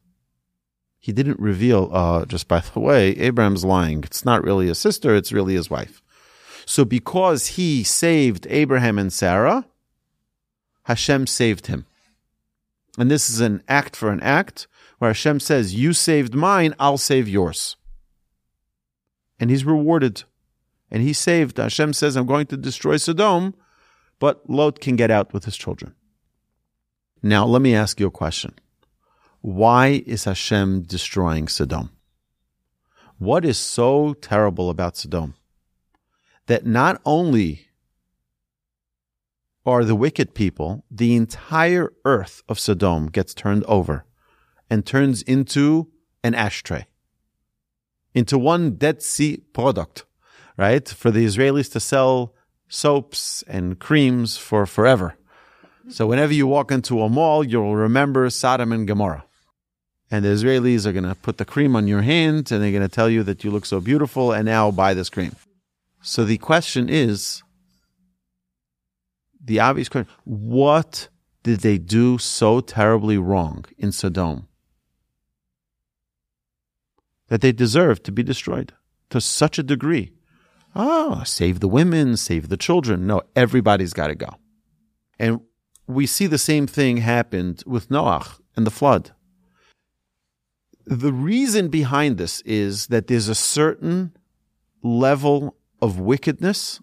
He 0.98 1.12
didn't 1.12 1.38
reveal, 1.40 1.90
uh, 1.92 2.24
just 2.24 2.48
by 2.48 2.60
the 2.60 2.80
way, 2.88 3.10
Abraham's 3.10 3.64
lying. 3.64 4.02
It's 4.04 4.24
not 4.24 4.42
really 4.42 4.68
his 4.68 4.78
sister, 4.78 5.14
it's 5.14 5.32
really 5.32 5.54
his 5.54 5.68
wife. 5.68 6.00
So 6.66 6.84
because 6.84 7.48
he 7.48 7.84
saved 7.84 8.46
Abraham 8.50 8.98
and 8.98 9.12
Sarah, 9.12 9.66
Hashem 10.84 11.26
saved 11.26 11.66
him. 11.66 11.86
And 12.98 13.10
this 13.10 13.28
is 13.28 13.40
an 13.40 13.62
act 13.68 13.96
for 13.96 14.10
an 14.10 14.20
act 14.20 14.66
where 14.98 15.10
Hashem 15.10 15.40
says, 15.40 15.74
You 15.74 15.92
saved 15.92 16.34
mine, 16.34 16.74
I'll 16.78 16.98
save 16.98 17.28
yours. 17.28 17.76
And 19.38 19.50
he's 19.50 19.64
rewarded. 19.64 20.24
And 20.90 21.02
he 21.02 21.12
saved. 21.12 21.58
Hashem 21.58 21.92
says, 21.92 22.16
I'm 22.16 22.26
going 22.26 22.46
to 22.46 22.56
destroy 22.56 22.98
Sodom, 22.98 23.54
but 24.20 24.48
Lot 24.48 24.80
can 24.80 24.96
get 24.96 25.10
out 25.10 25.32
with 25.32 25.44
his 25.44 25.56
children. 25.56 25.94
Now, 27.22 27.46
let 27.46 27.62
me 27.62 27.74
ask 27.74 27.98
you 27.98 28.06
a 28.06 28.12
question. 28.12 28.54
Why 29.40 30.02
is 30.06 30.24
Hashem 30.24 30.82
destroying 30.82 31.48
Sodom? 31.48 31.90
What 33.18 33.44
is 33.44 33.58
so 33.58 34.14
terrible 34.14 34.70
about 34.70 34.96
Sodom? 34.96 35.34
That 36.46 36.66
not 36.66 37.00
only 37.04 37.68
are 39.66 39.84
the 39.84 39.94
wicked 39.94 40.34
people, 40.34 40.84
the 40.90 41.16
entire 41.16 41.92
earth 42.04 42.42
of 42.48 42.58
Sodom 42.58 43.06
gets 43.06 43.32
turned 43.32 43.64
over 43.64 44.04
and 44.68 44.84
turns 44.84 45.22
into 45.22 45.90
an 46.22 46.34
ashtray, 46.34 46.86
into 48.12 48.38
one 48.38 48.72
Dead 48.72 49.02
Sea 49.02 49.38
product, 49.52 50.04
right? 50.56 50.86
For 50.88 51.10
the 51.10 51.24
Israelis 51.24 51.70
to 51.72 51.80
sell 51.80 52.34
soaps 52.68 53.42
and 53.46 53.78
creams 53.78 54.36
for 54.36 54.66
forever. 54.66 55.16
So 55.88 56.06
whenever 56.06 56.32
you 56.32 56.46
walk 56.46 56.70
into 56.70 57.02
a 57.02 57.08
mall, 57.08 57.44
you'll 57.44 57.76
remember 57.76 58.28
Sodom 58.30 58.72
and 58.72 58.86
Gomorrah. 58.86 59.24
And 60.10 60.24
the 60.24 60.30
Israelis 60.30 60.86
are 60.86 60.92
going 60.92 61.04
to 61.04 61.14
put 61.14 61.38
the 61.38 61.44
cream 61.44 61.74
on 61.76 61.86
your 61.86 62.02
hand 62.02 62.50
and 62.52 62.62
they're 62.62 62.70
going 62.70 62.82
to 62.82 62.88
tell 62.88 63.10
you 63.10 63.22
that 63.24 63.44
you 63.44 63.50
look 63.50 63.66
so 63.66 63.80
beautiful 63.80 64.32
and 64.32 64.46
now 64.46 64.70
buy 64.70 64.94
this 64.94 65.10
cream. 65.10 65.34
So 66.06 66.26
the 66.26 66.36
question 66.36 66.90
is, 66.90 67.42
the 69.42 69.58
obvious 69.58 69.88
question, 69.88 70.12
what 70.24 71.08
did 71.42 71.60
they 71.60 71.78
do 71.78 72.18
so 72.18 72.60
terribly 72.60 73.16
wrong 73.16 73.64
in 73.78 73.90
Sodom 73.90 74.46
that 77.28 77.40
they 77.40 77.52
deserve 77.52 78.02
to 78.02 78.12
be 78.12 78.22
destroyed 78.22 78.74
to 79.08 79.18
such 79.18 79.58
a 79.58 79.62
degree? 79.62 80.12
Oh, 80.76 81.22
save 81.24 81.60
the 81.60 81.68
women, 81.68 82.18
save 82.18 82.50
the 82.50 82.58
children. 82.58 83.06
No, 83.06 83.22
everybody's 83.34 83.94
got 83.94 84.08
to 84.08 84.14
go. 84.14 84.28
And 85.18 85.40
we 85.86 86.06
see 86.06 86.26
the 86.26 86.36
same 86.36 86.66
thing 86.66 86.98
happened 86.98 87.62
with 87.66 87.88
Noach 87.88 88.40
and 88.56 88.66
the 88.66 88.70
flood. 88.70 89.12
The 90.84 91.14
reason 91.14 91.68
behind 91.68 92.18
this 92.18 92.42
is 92.42 92.88
that 92.88 93.06
there's 93.06 93.28
a 93.28 93.34
certain 93.34 94.14
level 94.82 95.56
of 95.84 96.00
wickedness 96.00 96.80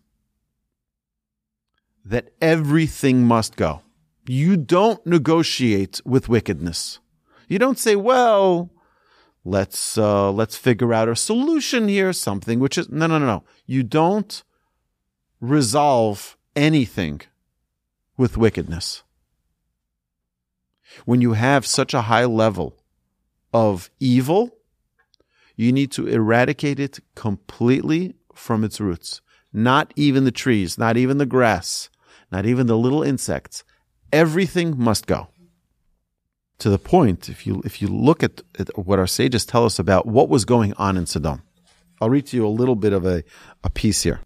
that 2.05 2.29
everything 2.39 3.23
must 3.23 3.55
go. 3.55 3.81
You 4.27 4.55
don't 4.55 5.03
negotiate 5.07 5.99
with 6.05 6.29
wickedness. 6.29 6.99
You 7.47 7.57
don't 7.57 7.79
say, 7.79 7.95
well, 7.95 8.69
let's 9.43 9.97
uh, 9.97 10.31
let's 10.31 10.55
figure 10.55 10.93
out 10.93 11.09
a 11.09 11.15
solution 11.15 11.87
here, 11.87 12.13
something 12.13 12.59
which 12.59 12.77
is 12.77 12.89
no, 12.89 13.07
no, 13.07 13.17
no, 13.17 13.25
no. 13.25 13.43
You 13.65 13.81
don't 13.81 14.43
resolve 15.39 16.37
anything 16.55 17.21
with 18.17 18.37
wickedness. 18.37 19.01
When 21.05 21.21
you 21.21 21.33
have 21.33 21.65
such 21.65 21.95
a 21.95 22.03
high 22.03 22.25
level 22.25 22.77
of 23.51 23.89
evil, 23.99 24.51
you 25.55 25.71
need 25.71 25.91
to 25.93 26.07
eradicate 26.07 26.79
it 26.79 26.99
completely 27.15 28.15
from 28.33 28.63
its 28.63 28.79
roots. 28.79 29.21
Not 29.53 29.93
even 29.95 30.23
the 30.23 30.31
trees, 30.31 30.77
not 30.77 30.97
even 30.97 31.17
the 31.17 31.25
grass, 31.25 31.89
not 32.31 32.45
even 32.45 32.67
the 32.67 32.77
little 32.77 33.03
insects. 33.03 33.63
Everything 34.13 34.77
must 34.77 35.07
go. 35.07 35.27
To 36.59 36.69
the 36.69 36.77
point, 36.77 37.27
if 37.27 37.47
you 37.47 37.61
if 37.65 37.81
you 37.81 37.87
look 37.87 38.23
at, 38.23 38.41
at 38.59 38.77
what 38.77 38.99
our 38.99 39.07
sages 39.07 39.45
tell 39.45 39.65
us 39.65 39.79
about 39.79 40.05
what 40.05 40.29
was 40.29 40.45
going 40.45 40.73
on 40.73 40.95
in 40.95 41.05
Sodom, 41.05 41.41
I'll 41.99 42.09
read 42.09 42.27
to 42.27 42.37
you 42.37 42.45
a 42.45 42.49
little 42.49 42.75
bit 42.75 42.93
of 42.93 43.05
a, 43.05 43.23
a 43.63 43.69
piece 43.69 44.03
here. 44.03 44.21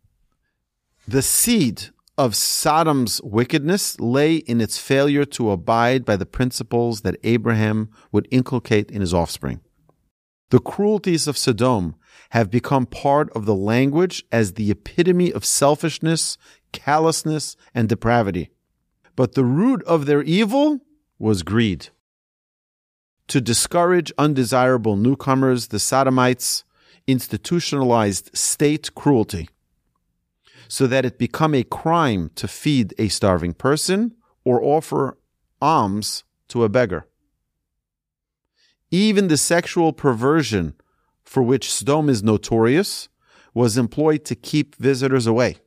The 1.07 1.21
seed 1.21 1.89
of 2.17 2.35
Sodom's 2.35 3.21
wickedness 3.23 3.99
lay 3.99 4.37
in 4.37 4.61
its 4.61 4.77
failure 4.77 5.25
to 5.25 5.51
abide 5.51 6.05
by 6.05 6.15
the 6.15 6.25
principles 6.25 7.01
that 7.01 7.17
Abraham 7.23 7.89
would 8.11 8.27
inculcate 8.31 8.89
in 8.89 9.01
his 9.01 9.13
offspring. 9.13 9.61
The 10.49 10.59
cruelties 10.59 11.27
of 11.27 11.37
Sodom 11.37 11.95
have 12.31 12.51
become 12.51 12.85
part 12.85 13.29
of 13.31 13.45
the 13.45 13.55
language 13.55 14.23
as 14.31 14.53
the 14.53 14.71
epitome 14.71 15.31
of 15.31 15.45
selfishness, 15.45 16.37
callousness, 16.71 17.55
and 17.73 17.89
depravity. 17.89 18.49
But 19.15 19.33
the 19.33 19.45
root 19.45 19.83
of 19.83 20.05
their 20.05 20.21
evil 20.23 20.81
was 21.19 21.43
greed. 21.43 21.89
To 23.29 23.41
discourage 23.41 24.11
undesirable 24.17 24.95
newcomers, 24.95 25.67
the 25.67 25.79
Sodomites 25.79 26.63
institutionalized 27.07 28.35
state 28.35 28.93
cruelty 28.95 29.49
so 30.67 30.87
that 30.87 31.05
it 31.05 31.17
become 31.17 31.53
a 31.53 31.63
crime 31.63 32.31
to 32.35 32.47
feed 32.47 32.93
a 32.97 33.07
starving 33.07 33.53
person 33.53 34.15
or 34.43 34.63
offer 34.63 35.17
alms 35.61 36.23
to 36.47 36.63
a 36.63 36.69
beggar. 36.69 37.07
Even 38.91 39.27
the 39.27 39.37
sexual 39.37 39.93
perversion 39.93 40.73
for 41.25 41.43
which 41.43 41.71
Sodom 41.71 42.09
is 42.09 42.23
notorious 42.23 43.09
was 43.53 43.77
employed 43.77 44.25
to 44.25 44.35
keep 44.35 44.75
visitors 44.75 45.27
away. 45.27 45.57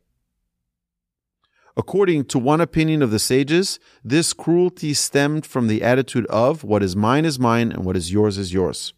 According 1.77 2.25
to 2.27 2.39
one 2.39 2.61
opinion 2.61 3.03
of 3.03 3.11
the 3.11 3.21
sages, 3.21 3.79
this 4.03 4.33
cruelty 4.33 4.95
stemmed 4.95 5.47
from 5.47 5.69
the 5.69 5.83
attitude 5.83 6.27
of 6.27 6.65
what 6.65 6.83
is 6.83 6.97
mine 6.97 7.25
is 7.25 7.39
mine 7.39 7.71
and 7.71 7.85
what 7.85 7.97
is 7.97 8.13
yours 8.13 8.37
is 8.37 8.53
yours. 8.53 8.93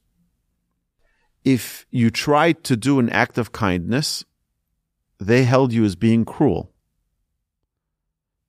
If 1.45 1.87
you 1.91 2.11
tried 2.11 2.65
to 2.65 2.77
do 2.77 2.99
an 2.99 3.11
act 3.11 3.37
of 3.37 3.53
kindness, 3.53 4.25
they 5.19 5.45
held 5.45 5.73
you 5.73 5.85
as 5.85 5.95
being 5.95 6.25
cruel. 6.25 6.73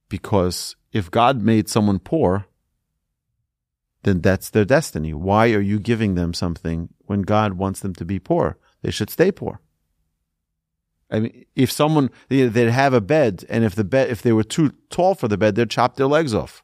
Because 0.08 0.76
if 0.94 1.12
God 1.12 1.42
made 1.42 1.70
someone 1.70 2.00
poor, 2.00 2.46
then 4.04 4.22
that's 4.22 4.50
their 4.50 4.66
destiny. 4.66 5.14
Why 5.14 5.52
are 5.52 5.62
you 5.62 5.80
giving 5.80 6.16
them 6.16 6.34
something 6.34 6.90
when 7.06 7.22
God 7.22 7.54
wants 7.54 7.80
them 7.82 7.94
to 7.96 8.06
be 8.06 8.20
poor? 8.20 8.58
They 8.82 8.92
should 8.92 9.10
stay 9.10 9.32
poor. 9.32 9.62
I 11.12 11.20
mean, 11.20 11.46
if 11.56 11.72
someone 11.72 12.10
they'd 12.30 12.56
have 12.56 12.94
a 12.94 13.02
bed, 13.02 13.46
and 13.50 13.64
if 13.64 13.76
the 13.76 13.84
bed 13.84 14.10
if 14.10 14.22
they 14.22 14.32
were 14.32 14.44
too 14.44 14.74
tall 14.90 15.14
for 15.14 15.28
the 15.28 15.38
bed, 15.38 15.56
they'd 15.56 15.70
chop 15.70 15.98
their 15.98 16.08
legs 16.08 16.34
off. 16.34 16.64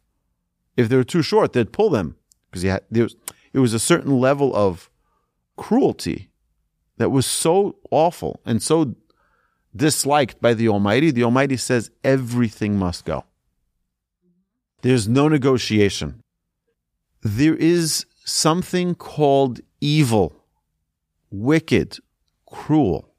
If 0.78 0.90
they 0.90 0.96
were 0.96 1.04
too 1.04 1.22
short, 1.22 1.54
they'd 1.54 1.74
pull 1.74 1.90
them 1.90 2.16
because 2.50 2.64
it 2.64 3.60
was 3.60 3.74
a 3.74 3.80
certain 3.80 4.20
level 4.20 4.56
of 4.56 4.90
cruelty 5.58 6.30
that 6.98 7.10
was 7.10 7.26
so 7.26 7.78
awful 7.92 8.40
and 8.46 8.64
so 8.64 8.96
disliked 9.76 10.42
by 10.42 10.54
the 10.54 10.70
Almighty, 10.70 11.12
the 11.12 11.24
Almighty 11.24 11.58
says 11.58 11.92
everything 12.04 12.78
must 12.80 13.06
go. 13.06 13.26
There's 14.82 15.08
no 15.08 15.28
negotiation. 15.28 16.22
There 17.22 17.56
is 17.56 18.06
something 18.26 18.96
called 18.96 19.60
evil, 19.82 20.34
wicked, 21.30 21.98
cruel. 22.46 23.14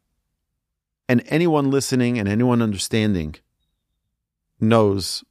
And 1.08 1.22
anyone 1.26 1.70
listening 1.70 2.18
and 2.18 2.28
anyone 2.28 2.60
understanding 2.60 3.36
knows 4.60 5.24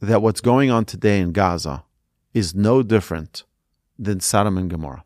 that 0.00 0.22
what's 0.22 0.40
going 0.40 0.70
on 0.70 0.84
today 0.84 1.18
in 1.20 1.32
Gaza 1.32 1.84
is 2.32 2.54
no 2.54 2.82
different 2.82 3.44
than 3.98 4.20
Sodom 4.20 4.58
and 4.58 4.70
Gomorrah, 4.70 5.04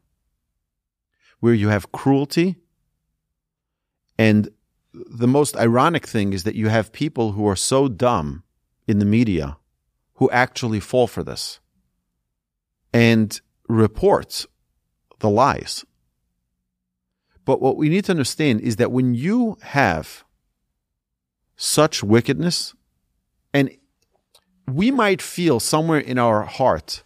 where 1.41 1.55
you 1.55 1.69
have 1.69 1.93
cruelty. 1.93 2.57
And 4.19 4.51
the 4.93 5.29
most 5.29 5.57
ironic 5.57 6.07
thing 6.07 6.33
is 6.33 6.45
that 6.45 6.55
you 6.55 6.69
have 6.69 6.93
people 6.93 7.33
who 7.33 7.47
are 7.47 7.57
so 7.57 7.89
dumb 7.89 8.43
in 8.87 8.99
the 8.99 9.05
media 9.05 9.59
who 10.15 10.31
actually 10.31 10.81
fall 10.81 11.07
for 11.07 11.23
this 11.23 11.61
and 12.93 13.41
reports 13.69 14.47
the 15.19 15.31
lies. 15.31 15.85
But 17.45 17.61
what 17.61 17.77
we 17.77 17.89
need 17.89 18.05
to 18.07 18.13
understand 18.13 18.61
is 18.61 18.77
that 18.77 18.93
when 18.93 19.15
you 19.15 19.57
have 19.63 20.25
such 21.57 22.03
wickedness, 22.03 22.75
and 23.53 23.71
we 24.67 24.91
might 24.91 25.23
feel 25.23 25.59
somewhere 25.59 25.99
in 25.99 26.19
our 26.19 26.43
heart, 26.43 27.03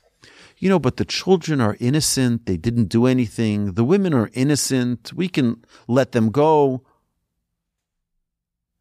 you 0.59 0.69
know, 0.69 0.79
but 0.79 0.97
the 0.97 1.05
children 1.05 1.61
are 1.61 1.77
innocent. 1.81 2.47
They 2.47 2.57
didn't 2.57 2.85
do 2.85 3.07
anything. 3.07 3.75
The 3.75 3.85
women 3.85 4.15
are 4.15 4.31
innocent. 4.33 5.12
We 5.12 5.29
can 5.29 5.65
let 5.89 6.12
them 6.12 6.31
go. 6.31 6.85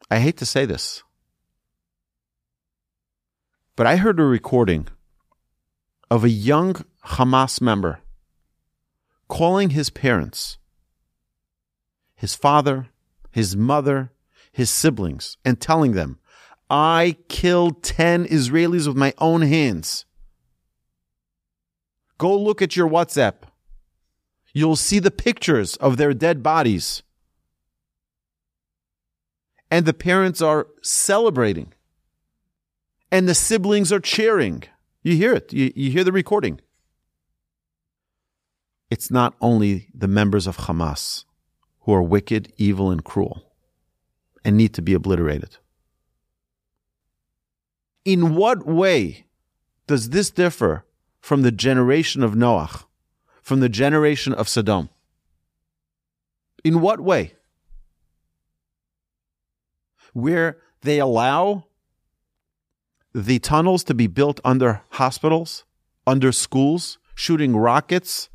I 0.10 0.20
hate 0.20 0.38
to 0.38 0.46
say 0.46 0.66
this, 0.66 1.04
but 3.76 3.88
I 3.88 3.96
heard 3.96 4.20
a 4.20 4.24
recording 4.24 4.88
of 6.10 6.24
a 6.24 6.30
young 6.30 6.76
Hamas 7.06 7.62
member 7.62 8.00
calling 9.28 9.70
his 9.70 9.90
parents, 9.90 10.58
his 12.16 12.36
father, 12.36 12.90
his 13.32 13.56
mother, 13.56 14.12
his 14.52 14.70
siblings, 14.70 15.38
and 15.46 15.60
telling 15.60 15.94
them, 15.94 16.20
I 16.70 17.16
killed 17.30 17.82
10 17.82 18.26
Israelis 18.26 18.88
with 18.88 18.98
my 18.98 19.14
own 19.20 19.42
hands. 19.42 20.06
Go 22.18 22.38
look 22.38 22.62
at 22.62 22.76
your 22.76 22.90
WhatsApp. 22.90 23.44
You'll 24.54 24.76
see 24.76 25.00
the 25.00 25.12
pictures 25.12 25.78
of 25.78 25.96
their 25.96 26.14
dead 26.14 26.44
bodies. 26.44 27.02
And 29.70 29.86
the 29.86 29.94
parents 29.94 30.42
are 30.42 30.68
celebrating. 30.82 31.74
And 33.10 33.30
the 33.30 33.36
siblings 33.36 33.94
are 33.94 34.02
cheering. 34.02 34.64
You 35.04 35.16
hear 35.16 35.34
it. 35.34 35.54
You, 35.54 35.72
you 35.74 35.90
hear 35.90 36.04
the 36.04 36.12
recording. 36.12 36.60
It's 38.92 39.10
not 39.10 39.36
only 39.40 39.88
the 39.94 40.10
members 40.10 40.46
of 40.46 40.58
Hamas 40.58 41.24
who 41.82 41.94
are 41.94 42.04
wicked, 42.04 42.52
evil, 42.58 42.92
and 42.92 43.04
cruel 43.04 43.42
and 44.44 44.58
need 44.58 44.74
to 44.74 44.82
be 44.82 44.94
obliterated. 44.94 45.58
In 48.04 48.36
what 48.36 48.68
way 48.68 49.28
does 49.88 50.10
this 50.10 50.30
differ 50.30 50.86
from 51.22 51.42
the 51.42 51.54
generation 51.54 52.22
of 52.22 52.34
Noach, 52.34 52.84
from 53.42 53.62
the 53.62 53.70
generation 53.70 54.34
of 54.34 54.50
Sodom? 54.50 54.90
In 56.66 56.82
what 56.82 57.00
way? 57.00 57.36
Where 60.12 60.58
they 60.82 61.00
allow 61.00 61.66
the 63.14 63.40
tunnels 63.40 63.86
to 63.86 63.94
be 63.94 64.08
built 64.08 64.42
under 64.44 64.82
hospitals, 64.90 65.64
under 66.06 66.34
schools, 66.34 66.98
shooting 67.16 67.56
rockets 67.56 68.30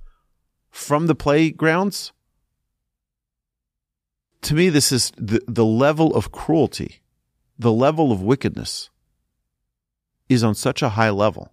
from 0.77 1.07
the 1.07 1.15
playgrounds? 1.15 2.13
To 4.43 4.55
me, 4.55 4.69
this 4.69 4.93
is 4.93 5.11
the, 5.17 5.41
the 5.49 5.65
level 5.65 6.15
of 6.15 6.31
cruelty, 6.31 7.01
the 7.59 7.73
level 7.73 8.13
of 8.13 8.23
wickedness 8.23 8.91
is 10.29 10.45
on 10.45 10.55
such 10.55 10.83
a 10.83 10.91
high 10.91 11.11
level. 11.11 11.53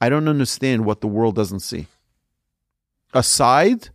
I 0.00 0.08
don't 0.08 0.28
understand 0.28 0.84
what 0.84 1.00
the 1.00 1.06
world 1.06 1.36
doesn't 1.36 1.60
see. 1.60 1.86
Aside, 3.14 3.90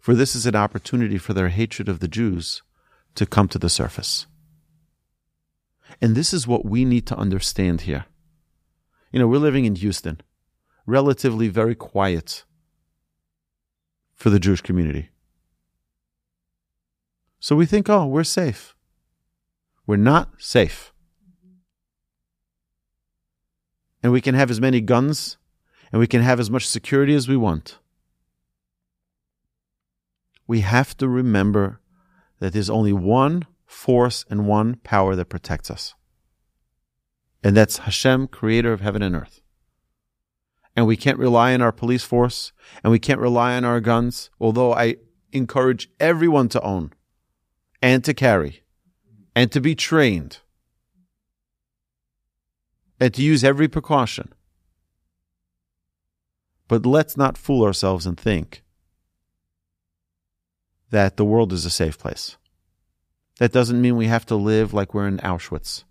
for 0.00 0.14
this 0.14 0.34
is 0.34 0.44
an 0.44 0.56
opportunity 0.56 1.18
for 1.18 1.32
their 1.32 1.48
hatred 1.48 1.88
of 1.88 2.00
the 2.00 2.08
Jews 2.08 2.62
to 3.14 3.26
come 3.26 3.48
to 3.48 3.58
the 3.58 3.70
surface. 3.70 4.26
And 6.00 6.14
this 6.14 6.34
is 6.34 6.48
what 6.48 6.64
we 6.64 6.84
need 6.84 7.06
to 7.06 7.16
understand 7.16 7.82
here. 7.82 8.06
You 9.12 9.20
know, 9.20 9.28
we're 9.28 9.38
living 9.38 9.66
in 9.66 9.76
Houston, 9.76 10.20
relatively 10.86 11.48
very 11.48 11.74
quiet 11.74 12.44
for 14.14 14.30
the 14.30 14.40
Jewish 14.40 14.60
community. 14.60 15.10
So 17.38 17.56
we 17.56 17.66
think, 17.66 17.88
oh, 17.88 18.06
we're 18.06 18.24
safe. 18.24 18.74
We're 19.86 19.96
not 19.96 20.30
safe 20.38 20.92
and 24.02 24.12
we 24.12 24.20
can 24.20 24.34
have 24.34 24.50
as 24.50 24.60
many 24.60 24.80
guns 24.80 25.36
and 25.92 26.00
we 26.00 26.06
can 26.06 26.22
have 26.22 26.40
as 26.40 26.50
much 26.50 26.66
security 26.66 27.14
as 27.14 27.28
we 27.28 27.36
want. 27.36 27.78
We 30.46 30.60
have 30.60 30.96
to 30.98 31.08
remember 31.08 31.80
that 32.38 32.52
there's 32.52 32.70
only 32.70 32.92
one 32.92 33.46
force 33.66 34.24
and 34.28 34.46
one 34.46 34.76
power 34.76 35.14
that 35.14 35.26
protects 35.26 35.70
us. 35.70 35.94
And 37.42 37.56
that's 37.56 37.78
Hashem, 37.78 38.28
creator 38.28 38.72
of 38.72 38.80
heaven 38.80 39.02
and 39.02 39.14
earth. 39.14 39.40
And 40.76 40.86
we 40.86 40.96
can't 40.96 41.18
rely 41.18 41.52
on 41.52 41.62
our 41.62 41.72
police 41.72 42.04
force 42.04 42.52
and 42.82 42.90
we 42.90 42.98
can't 42.98 43.20
rely 43.20 43.56
on 43.56 43.64
our 43.64 43.80
guns, 43.80 44.30
although 44.40 44.72
I 44.72 44.96
encourage 45.32 45.90
everyone 45.98 46.48
to 46.50 46.62
own 46.62 46.92
and 47.82 48.04
to 48.04 48.14
carry 48.14 48.62
and 49.34 49.50
to 49.52 49.60
be 49.60 49.74
trained 49.74 50.38
and 53.00 53.12
to 53.14 53.22
use 53.22 53.42
every 53.42 53.68
precaution. 53.68 54.32
But 56.68 56.86
let's 56.86 57.16
not 57.16 57.36
fool 57.36 57.64
ourselves 57.64 58.06
and 58.06 58.18
think 58.18 58.62
that 60.90 61.16
the 61.16 61.24
world 61.24 61.52
is 61.52 61.64
a 61.64 61.70
safe 61.70 61.98
place. 61.98 62.36
That 63.38 63.52
doesn't 63.52 63.80
mean 63.80 63.96
we 63.96 64.06
have 64.06 64.26
to 64.26 64.36
live 64.36 64.74
like 64.74 64.92
we're 64.92 65.08
in 65.08 65.18
Auschwitz. 65.18 65.84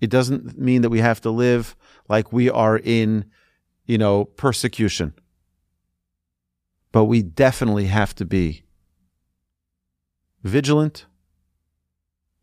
It 0.00 0.10
doesn't 0.10 0.58
mean 0.58 0.82
that 0.82 0.90
we 0.90 0.98
have 0.98 1.20
to 1.22 1.30
live 1.30 1.74
like 2.08 2.32
we 2.32 2.50
are 2.50 2.76
in, 2.76 3.24
you 3.86 3.98
know, 3.98 4.24
persecution. 4.24 5.14
But 6.92 7.04
we 7.04 7.22
definitely 7.22 7.86
have 7.86 8.14
to 8.16 8.24
be 8.24 8.64
vigilant 10.42 11.06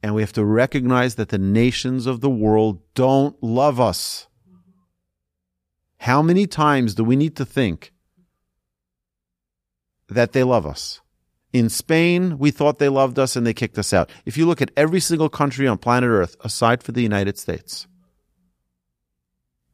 and 0.01 0.15
we 0.15 0.21
have 0.21 0.33
to 0.33 0.45
recognize 0.45 1.15
that 1.15 1.29
the 1.29 1.37
nations 1.37 2.05
of 2.05 2.21
the 2.21 2.29
world 2.29 2.81
don't 2.93 3.41
love 3.43 3.79
us. 3.79 4.27
How 5.97 6.21
many 6.21 6.47
times 6.47 6.95
do 6.95 7.03
we 7.03 7.17
need 7.17 7.35
to 7.35 7.45
think 7.45 7.91
that 10.07 10.31
they 10.31 10.43
love 10.43 10.65
us? 10.65 11.01
In 11.51 11.67
Spain, 11.67 12.37
we 12.37 12.51
thought 12.51 12.79
they 12.79 12.89
loved 12.89 13.19
us 13.19 13.35
and 13.35 13.45
they 13.45 13.53
kicked 13.53 13.77
us 13.77 13.91
out. 13.91 14.09
If 14.25 14.37
you 14.37 14.45
look 14.45 14.61
at 14.61 14.71
every 14.77 14.99
single 14.99 15.29
country 15.29 15.67
on 15.67 15.77
planet 15.77 16.09
Earth, 16.09 16.37
aside 16.41 16.81
from 16.81 16.93
the 16.93 17.03
United 17.03 17.37
States, 17.37 17.87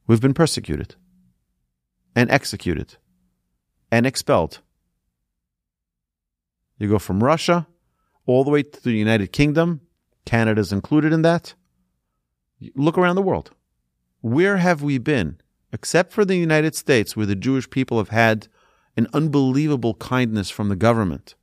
we've 0.08 0.22
been 0.22 0.34
persecuted 0.34 0.96
and 2.16 2.32
executed 2.32 2.96
and 3.92 4.06
expelled. 4.06 4.60
You 6.78 6.90
go 6.90 7.00
from 7.00 7.24
Russia 7.24 7.68
all 8.26 8.44
the 8.44 8.52
way 8.52 8.64
to 8.64 8.84
the 8.84 8.92
United 8.92 9.32
Kingdom, 9.32 9.82
Canada's 10.26 10.72
included 10.72 11.14
in 11.14 11.22
that. 11.22 11.54
Look 12.76 12.98
around 12.98 13.16
the 13.16 13.22
world. 13.22 13.52
Where 14.22 14.58
have 14.58 14.82
we 14.82 14.98
been, 14.98 15.40
except 15.72 16.12
for 16.12 16.26
the 16.26 16.36
United 16.36 16.76
States, 16.76 17.16
where 17.16 17.28
the 17.28 17.36
Jewish 17.36 17.70
people 17.70 18.00
have 18.00 18.10
had 18.10 18.48
an 18.98 19.08
unbelievable 19.14 19.94
kindness 19.96 20.50
from 20.50 20.70
the 20.70 20.76
government 20.76 21.36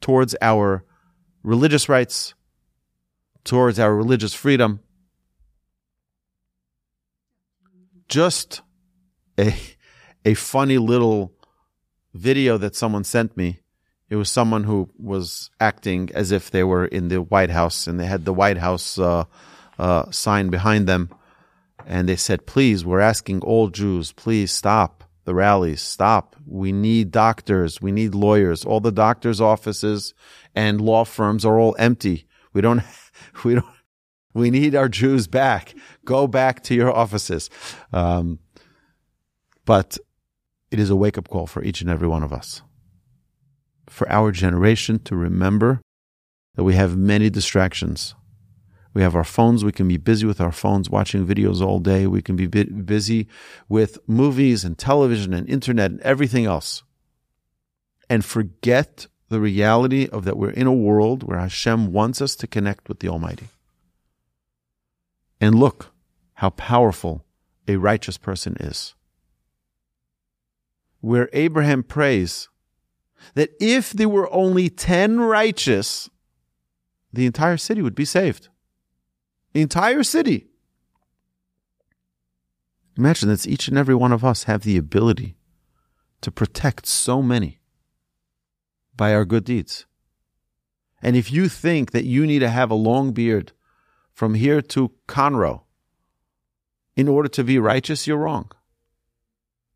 towards 0.00 0.36
our 0.42 0.84
religious 1.42 1.88
rights, 1.88 2.34
towards 3.44 3.78
our 3.78 3.96
religious 3.96 4.34
freedom? 4.34 4.80
Just 8.08 8.60
a, 9.38 9.54
a 10.24 10.34
funny 10.34 10.78
little 10.78 11.32
video 12.14 12.58
that 12.58 12.74
someone 12.74 13.04
sent 13.04 13.36
me 13.36 13.60
it 14.10 14.16
was 14.16 14.30
someone 14.30 14.64
who 14.64 14.88
was 14.98 15.50
acting 15.60 16.10
as 16.14 16.32
if 16.32 16.50
they 16.50 16.64
were 16.64 16.86
in 16.86 17.08
the 17.08 17.20
White 17.20 17.50
House 17.50 17.86
and 17.86 18.00
they 18.00 18.06
had 18.06 18.24
the 18.24 18.32
White 18.32 18.56
House 18.56 18.98
uh, 18.98 19.24
uh, 19.78 20.10
sign 20.10 20.48
behind 20.48 20.86
them. 20.88 21.10
And 21.86 22.08
they 22.08 22.16
said, 22.16 22.46
please, 22.46 22.84
we're 22.84 23.00
asking 23.00 23.42
all 23.42 23.68
Jews, 23.68 24.12
please 24.12 24.50
stop 24.50 25.04
the 25.24 25.34
rallies, 25.34 25.82
stop. 25.82 26.36
We 26.46 26.72
need 26.72 27.10
doctors, 27.10 27.82
we 27.82 27.92
need 27.92 28.14
lawyers. 28.14 28.64
All 28.64 28.80
the 28.80 28.92
doctors' 28.92 29.40
offices 29.40 30.14
and 30.54 30.80
law 30.80 31.04
firms 31.04 31.44
are 31.44 31.58
all 31.58 31.76
empty. 31.78 32.26
We 32.54 32.62
don't, 32.62 32.82
we 33.44 33.54
don't, 33.54 33.66
we 34.32 34.50
need 34.50 34.74
our 34.74 34.88
Jews 34.88 35.26
back. 35.26 35.74
Go 36.04 36.26
back 36.26 36.62
to 36.64 36.74
your 36.74 36.94
offices. 36.94 37.50
Um, 37.92 38.38
But 39.68 39.98
it 40.70 40.80
is 40.80 40.88
a 40.88 40.96
wake 40.96 41.18
up 41.18 41.28
call 41.28 41.46
for 41.46 41.62
each 41.62 41.82
and 41.82 41.90
every 41.90 42.08
one 42.08 42.22
of 42.22 42.32
us. 42.32 42.62
For 43.86 44.10
our 44.10 44.32
generation 44.32 44.98
to 45.00 45.14
remember 45.14 45.82
that 46.54 46.64
we 46.64 46.74
have 46.74 46.96
many 46.96 47.28
distractions. 47.28 48.14
We 48.94 49.02
have 49.02 49.14
our 49.14 49.24
phones. 49.24 49.66
We 49.66 49.72
can 49.72 49.86
be 49.86 49.98
busy 49.98 50.24
with 50.24 50.40
our 50.40 50.52
phones, 50.52 50.88
watching 50.88 51.26
videos 51.26 51.60
all 51.60 51.80
day. 51.80 52.06
We 52.06 52.22
can 52.22 52.34
be 52.34 52.46
busy 52.46 53.28
with 53.68 53.98
movies 54.06 54.64
and 54.64 54.78
television 54.78 55.34
and 55.34 55.46
internet 55.46 55.90
and 55.90 56.00
everything 56.00 56.46
else. 56.46 56.82
And 58.08 58.24
forget 58.24 59.06
the 59.28 59.38
reality 59.38 60.08
of 60.10 60.24
that 60.24 60.38
we're 60.38 60.48
in 60.48 60.66
a 60.66 60.72
world 60.72 61.24
where 61.24 61.40
Hashem 61.40 61.92
wants 61.92 62.22
us 62.22 62.34
to 62.36 62.46
connect 62.46 62.88
with 62.88 63.00
the 63.00 63.10
Almighty. 63.10 63.48
And 65.42 65.54
look 65.56 65.92
how 66.32 66.48
powerful 66.48 67.26
a 67.68 67.76
righteous 67.76 68.16
person 68.16 68.56
is. 68.60 68.94
Where 71.00 71.28
Abraham 71.32 71.82
prays 71.82 72.48
that 73.34 73.50
if 73.60 73.92
there 73.92 74.08
were 74.08 74.32
only 74.32 74.68
10 74.68 75.20
righteous, 75.20 76.08
the 77.12 77.26
entire 77.26 77.56
city 77.56 77.82
would 77.82 77.94
be 77.94 78.04
saved. 78.04 78.48
The 79.52 79.62
entire 79.62 80.02
city. 80.02 80.46
Imagine 82.96 83.28
that 83.28 83.46
each 83.46 83.68
and 83.68 83.78
every 83.78 83.94
one 83.94 84.12
of 84.12 84.24
us 84.24 84.44
have 84.44 84.62
the 84.62 84.76
ability 84.76 85.36
to 86.20 86.30
protect 86.30 86.86
so 86.86 87.22
many 87.22 87.60
by 88.96 89.14
our 89.14 89.24
good 89.24 89.44
deeds. 89.44 89.86
And 91.00 91.14
if 91.14 91.30
you 91.30 91.48
think 91.48 91.92
that 91.92 92.04
you 92.04 92.26
need 92.26 92.40
to 92.40 92.50
have 92.50 92.70
a 92.70 92.74
long 92.74 93.12
beard 93.12 93.52
from 94.12 94.34
here 94.34 94.60
to 94.60 94.92
Conroe 95.06 95.62
in 96.96 97.06
order 97.06 97.28
to 97.28 97.44
be 97.44 97.58
righteous, 97.60 98.06
you're 98.06 98.16
wrong. 98.16 98.50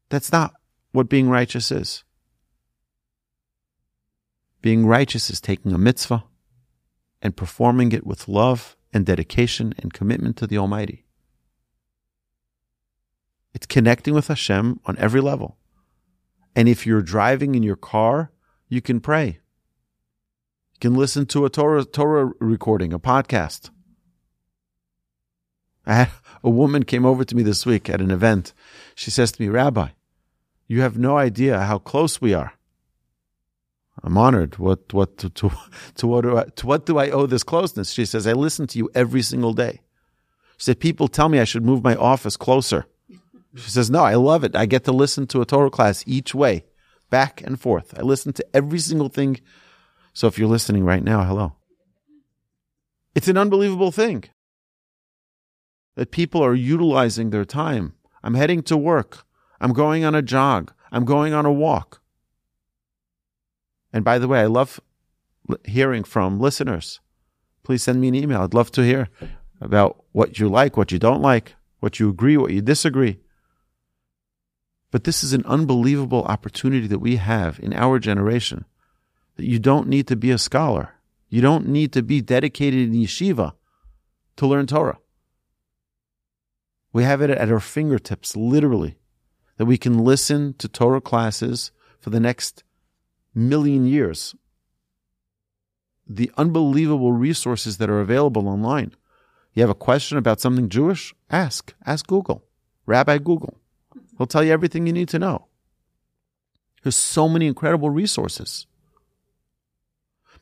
That's 0.08 0.32
not 0.32 0.52
what 0.92 1.08
being 1.08 1.28
righteous 1.28 1.70
is. 1.70 2.04
Being 4.60 4.86
righteous 4.86 5.28
is 5.28 5.40
taking 5.40 5.72
a 5.72 5.78
mitzvah 5.78 6.24
and 7.20 7.36
performing 7.36 7.92
it 7.92 8.06
with 8.06 8.28
love 8.28 8.76
and 8.92 9.04
dedication 9.04 9.74
and 9.78 9.92
commitment 9.92 10.36
to 10.36 10.46
the 10.46 10.58
Almighty. 10.58 11.04
It's 13.54 13.66
connecting 13.66 14.14
with 14.14 14.28
Hashem 14.28 14.80
on 14.86 14.96
every 14.98 15.20
level. 15.20 15.58
And 16.54 16.68
if 16.68 16.86
you're 16.86 17.02
driving 17.02 17.54
in 17.54 17.62
your 17.62 17.76
car, 17.76 18.30
you 18.68 18.80
can 18.80 19.00
pray. 19.00 19.40
You 20.74 20.78
can 20.80 20.94
listen 20.94 21.26
to 21.26 21.44
a 21.44 21.50
Torah, 21.50 21.84
Torah 21.84 22.32
recording, 22.38 22.92
a 22.92 22.98
podcast. 22.98 23.70
a 25.86 26.08
woman 26.44 26.84
came 26.84 27.04
over 27.04 27.24
to 27.24 27.36
me 27.36 27.42
this 27.42 27.66
week 27.66 27.90
at 27.90 28.00
an 28.00 28.10
event. 28.10 28.52
She 28.94 29.10
says 29.10 29.32
to 29.32 29.42
me, 29.42 29.48
Rabbi, 29.48 29.88
you 30.72 30.80
have 30.80 30.96
no 30.96 31.18
idea 31.18 31.60
how 31.60 31.78
close 31.78 32.20
we 32.20 32.32
are. 32.32 32.54
I'm 34.02 34.16
honored. 34.16 34.58
What 34.58 34.92
what 34.94 35.18
to, 35.18 35.28
to, 35.28 35.50
to 35.96 36.06
what 36.06 36.22
do 36.22 36.38
I 36.38 36.44
to 36.44 36.66
what 36.66 36.86
do 36.86 36.98
I 36.98 37.10
owe 37.10 37.26
this 37.26 37.42
closeness? 37.42 37.90
She 37.92 38.06
says, 38.06 38.26
I 38.26 38.32
listen 38.32 38.66
to 38.68 38.78
you 38.78 38.88
every 38.94 39.22
single 39.22 39.52
day. 39.52 39.82
She 40.56 40.64
said, 40.64 40.80
people 40.80 41.08
tell 41.08 41.28
me 41.28 41.40
I 41.40 41.44
should 41.44 41.64
move 41.64 41.84
my 41.84 41.94
office 41.96 42.36
closer. 42.36 42.86
She 43.54 43.70
says, 43.70 43.90
No, 43.90 44.02
I 44.02 44.14
love 44.14 44.44
it. 44.44 44.56
I 44.56 44.64
get 44.64 44.84
to 44.84 44.92
listen 44.92 45.26
to 45.28 45.42
a 45.42 45.44
Torah 45.44 45.70
class 45.70 46.04
each 46.06 46.34
way 46.34 46.64
back 47.10 47.42
and 47.42 47.60
forth. 47.60 47.92
I 47.98 48.02
listen 48.02 48.32
to 48.32 48.46
every 48.54 48.78
single 48.78 49.10
thing. 49.10 49.40
So 50.14 50.26
if 50.26 50.38
you're 50.38 50.48
listening 50.48 50.84
right 50.84 51.04
now, 51.04 51.24
hello. 51.24 51.56
It's 53.14 53.28
an 53.28 53.36
unbelievable 53.36 53.92
thing 53.92 54.24
that 55.96 56.10
people 56.10 56.42
are 56.42 56.54
utilizing 56.54 57.28
their 57.28 57.44
time. 57.44 57.92
I'm 58.22 58.34
heading 58.34 58.62
to 58.62 58.76
work. 58.78 59.26
I'm 59.62 59.72
going 59.72 60.04
on 60.04 60.16
a 60.16 60.22
jog. 60.22 60.72
I'm 60.90 61.04
going 61.04 61.32
on 61.32 61.46
a 61.46 61.52
walk. 61.52 62.02
And 63.92 64.04
by 64.04 64.18
the 64.18 64.26
way, 64.26 64.40
I 64.40 64.46
love 64.46 64.80
hearing 65.64 66.02
from 66.02 66.40
listeners. 66.40 67.00
Please 67.62 67.84
send 67.84 68.00
me 68.00 68.08
an 68.08 68.14
email. 68.16 68.42
I'd 68.42 68.54
love 68.54 68.72
to 68.72 68.82
hear 68.82 69.08
about 69.60 70.04
what 70.10 70.40
you 70.40 70.48
like, 70.48 70.76
what 70.76 70.90
you 70.90 70.98
don't 70.98 71.22
like, 71.22 71.54
what 71.78 72.00
you 72.00 72.08
agree, 72.08 72.36
what 72.36 72.50
you 72.50 72.60
disagree. 72.60 73.20
But 74.90 75.04
this 75.04 75.22
is 75.22 75.32
an 75.32 75.46
unbelievable 75.46 76.24
opportunity 76.24 76.88
that 76.88 76.98
we 76.98 77.16
have 77.16 77.60
in 77.60 77.72
our 77.72 78.00
generation 78.00 78.64
that 79.36 79.46
you 79.46 79.60
don't 79.60 79.86
need 79.86 80.08
to 80.08 80.16
be 80.16 80.32
a 80.32 80.38
scholar. 80.38 80.94
You 81.28 81.40
don't 81.40 81.68
need 81.68 81.92
to 81.92 82.02
be 82.02 82.20
dedicated 82.20 82.88
in 82.88 83.00
yeshiva 83.00 83.52
to 84.36 84.46
learn 84.46 84.66
Torah. 84.66 84.98
We 86.92 87.04
have 87.04 87.22
it 87.22 87.30
at 87.30 87.50
our 87.50 87.60
fingertips, 87.60 88.36
literally, 88.36 88.98
that 89.62 89.66
we 89.66 89.78
can 89.78 89.96
listen 89.96 90.54
to 90.54 90.66
Torah 90.66 91.00
classes 91.00 91.70
for 92.00 92.10
the 92.10 92.18
next 92.18 92.64
million 93.32 93.86
years. 93.86 94.34
The 96.04 96.32
unbelievable 96.36 97.12
resources 97.12 97.78
that 97.78 97.88
are 97.88 98.00
available 98.00 98.48
online. 98.48 98.96
You 99.52 99.62
have 99.62 99.70
a 99.70 99.74
question 99.76 100.18
about 100.18 100.40
something 100.40 100.68
Jewish? 100.68 101.14
Ask. 101.30 101.74
Ask 101.86 102.08
Google. 102.08 102.42
Rabbi 102.86 103.18
Google. 103.18 103.56
He'll 104.18 104.26
tell 104.26 104.42
you 104.42 104.50
everything 104.50 104.84
you 104.84 104.92
need 104.92 105.08
to 105.10 105.20
know. 105.20 105.46
There's 106.82 106.96
so 106.96 107.28
many 107.28 107.46
incredible 107.46 107.90
resources. 107.90 108.66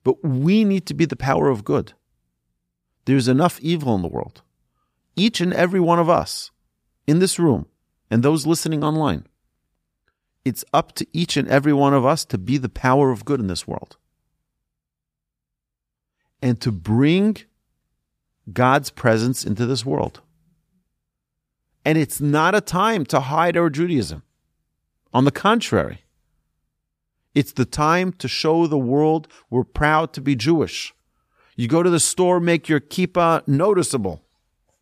But 0.03 0.25
we 0.25 0.65
need 0.65 0.87
to 0.87 0.95
be 0.95 1.05
the 1.05 1.15
power 1.15 1.51
of 1.51 1.63
good. 1.63 1.93
There's 3.05 3.29
enough 3.29 3.61
evil 3.61 3.95
in 3.95 4.01
the 4.01 4.09
world. 4.09 4.41
Each 5.15 5.43
and 5.43 5.53
every 5.53 5.79
one 5.79 5.99
of 5.99 6.09
us 6.09 6.51
in 7.07 7.19
this 7.19 7.39
room 7.39 7.67
and 8.11 8.23
those 8.23 8.47
listening 8.47 8.83
online, 8.83 9.27
it's 10.45 10.65
up 10.73 10.93
to 10.97 11.07
each 11.13 11.37
and 11.37 11.49
every 11.49 11.73
one 11.73 11.95
of 11.95 12.05
us 12.05 12.25
to 12.27 12.39
be 12.39 12.57
the 12.57 12.69
power 12.69 13.11
of 13.11 13.25
good 13.25 13.41
in 13.41 13.47
this 13.47 13.69
world 13.69 13.97
and 16.43 16.61
to 16.61 16.73
bring 16.73 17.37
God's 18.53 18.91
presence 18.91 19.45
into 19.45 19.67
this 19.67 19.85
world. 19.85 20.21
And 21.85 21.97
it's 21.97 22.21
not 22.21 22.55
a 22.55 22.61
time 22.61 23.05
to 23.07 23.21
hide 23.21 23.57
our 23.57 23.71
Judaism. 23.71 24.23
On 25.13 25.25
the 25.25 25.31
contrary, 25.31 26.05
it's 27.35 27.53
the 27.53 27.65
time 27.65 28.13
to 28.15 28.29
show 28.29 28.67
the 28.67 28.79
world 28.79 29.29
we're 29.51 29.65
proud 29.65 30.13
to 30.15 30.21
be 30.21 30.35
Jewish. 30.35 30.95
You 31.57 31.69
go 31.69 31.83
to 31.83 31.91
the 31.91 32.01
store, 32.01 32.41
make 32.41 32.69
your 32.69 32.81
kippah 32.81 33.47
noticeable. 33.47 34.25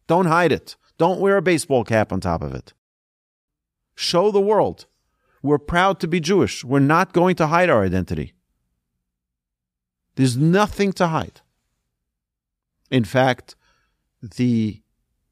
Don't 0.06 0.26
hide 0.26 0.52
it. 0.52 0.76
Don't 0.96 1.20
wear 1.20 1.36
a 1.36 1.42
baseball 1.42 1.84
cap 1.84 2.12
on 2.12 2.20
top 2.20 2.42
of 2.42 2.54
it. 2.54 2.72
Show 4.00 4.30
the 4.30 4.40
world 4.40 4.86
we're 5.42 5.58
proud 5.58 5.98
to 6.00 6.06
be 6.06 6.20
Jewish. 6.20 6.64
We're 6.64 6.78
not 6.78 7.12
going 7.12 7.34
to 7.36 7.48
hide 7.48 7.68
our 7.68 7.84
identity. 7.84 8.34
There's 10.14 10.36
nothing 10.36 10.92
to 10.94 11.08
hide. 11.08 11.40
In 12.90 13.04
fact, 13.04 13.56
the 14.22 14.82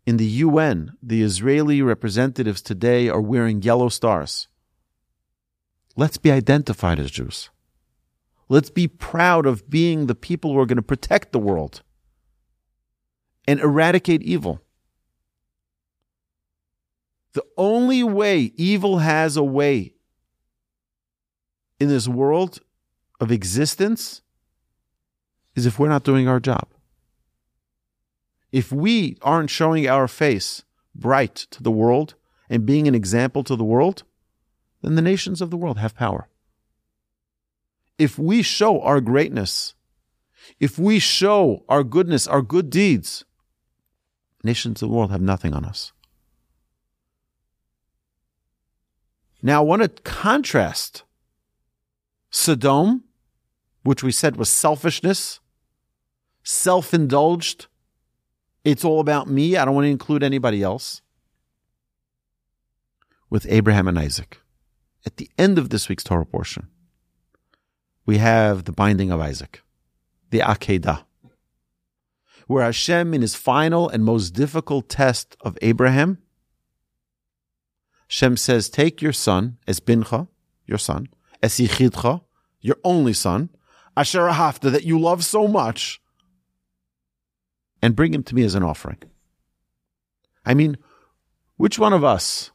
in 0.05 0.17
the 0.17 0.27
UN, 0.27 0.97
the 1.01 1.23
Israeli 1.23 1.81
representatives 1.81 2.61
today 2.61 3.09
are 3.09 3.21
wearing 3.21 3.63
yellow 3.63 3.89
stars. 3.89 4.49
Let's 5.97 6.19
be 6.19 6.33
identified 6.33 6.99
as 6.99 7.13
Jews. 7.13 7.51
Let's 8.49 8.71
be 8.71 8.89
proud 8.89 9.47
of 9.47 9.71
being 9.71 10.07
the 10.07 10.15
people 10.15 10.53
who 10.53 10.59
are 10.59 10.67
going 10.67 10.77
to 10.77 10.83
protect 10.83 11.31
the 11.31 11.39
world 11.39 11.83
and 13.47 13.61
eradicate 13.61 14.23
evil. 14.23 14.61
The 17.37 17.45
only 17.59 18.03
way 18.03 18.51
evil 18.57 19.01
has 19.01 19.37
a 19.37 19.45
way 19.45 19.93
in 21.79 21.89
this 21.91 22.09
world 22.09 22.61
of 23.21 23.31
existence 23.31 24.23
is 25.55 25.67
if 25.67 25.79
we're 25.79 25.91
not 25.91 26.03
doing 26.03 26.29
our 26.29 26.41
job. 26.41 26.67
If 28.53 28.73
we 28.73 29.19
aren't 29.21 29.51
showing 29.51 29.87
our 29.87 30.09
face 30.09 30.65
bright 30.95 31.35
to 31.51 31.63
the 31.63 31.71
world 31.71 32.15
and 32.49 32.65
being 32.65 32.89
an 32.89 32.95
example 32.95 33.45
to 33.45 33.55
the 33.55 33.65
world, 33.65 34.05
then 34.81 34.95
the 34.95 35.03
nations 35.03 35.43
of 35.43 35.51
the 35.51 35.59
world 35.59 35.77
have 35.77 35.95
power. 35.95 36.31
If 37.99 38.19
we 38.19 38.41
show 38.41 38.81
our 38.81 39.03
greatness, 39.03 39.75
if 40.59 40.79
we 40.79 40.99
show 40.99 41.67
our 41.69 41.85
goodness, 41.85 42.27
our 42.27 42.41
good 42.41 42.71
deeds, 42.71 43.27
nations 44.43 44.81
of 44.81 44.89
the 44.89 44.95
world 44.95 45.11
have 45.11 45.21
nothing 45.21 45.53
on 45.53 45.67
us. 45.67 45.93
Now, 49.43 49.63
I 49.63 49.65
want 49.65 49.83
to 49.83 49.89
contrast 50.03 51.05
Sodom, 52.31 53.05
which 53.83 54.03
we 54.03 54.13
said 54.13 54.37
was 54.37 54.49
selfishness, 54.49 55.41
self 56.43 56.93
indulged, 56.93 57.67
it's 58.67 58.85
all 58.85 58.99
about 58.99 59.29
me. 59.29 59.57
I 59.57 59.65
don't 59.65 59.77
want 59.77 59.85
to 59.85 59.91
include 59.91 60.25
anybody 60.25 60.61
else. 60.61 61.01
With 63.31 63.47
Abraham 63.49 63.87
and 63.87 63.97
Isaac. 63.97 64.41
At 65.07 65.19
the 65.19 65.31
end 65.39 65.57
of 65.57 65.71
this 65.71 65.89
week's 65.89 66.03
Torah 66.03 66.27
portion, 66.27 66.67
we 68.05 68.19
have 68.19 68.65
the 68.65 68.73
binding 68.73 69.13
of 69.13 69.21
Isaac, 69.21 69.63
the 70.31 70.41
Akedah, 70.41 71.05
where 72.49 72.65
Hashem, 72.65 73.15
in 73.15 73.21
his 73.21 73.37
final 73.37 73.89
and 73.89 74.05
most 74.05 74.31
difficult 74.31 74.89
test 74.89 75.37
of 75.41 75.57
Abraham, 75.63 76.19
Shem 78.09 78.37
says, 78.37 78.69
take 78.69 79.03
your 79.03 79.13
son, 79.13 79.59
as 79.67 79.81
bincha, 79.81 80.29
your 80.67 80.79
son, 80.79 81.09
as 81.43 81.55
yichidcha, 81.55 82.23
your 82.61 82.77
only 82.85 83.13
son, 83.13 83.51
asher 83.97 84.29
ahafta, 84.29 84.71
that 84.71 84.85
you 84.85 84.99
love 84.99 85.25
so 85.25 85.49
much, 85.49 86.01
and 87.83 87.97
bring 87.97 88.15
him 88.15 88.23
to 88.25 88.35
me 88.35 88.45
as 88.45 88.55
an 88.55 88.63
offering. 88.63 88.99
I 90.45 90.55
mean, 90.55 90.77
which 91.57 91.79
one 91.79 91.93
of 91.93 92.05
us 92.05 92.53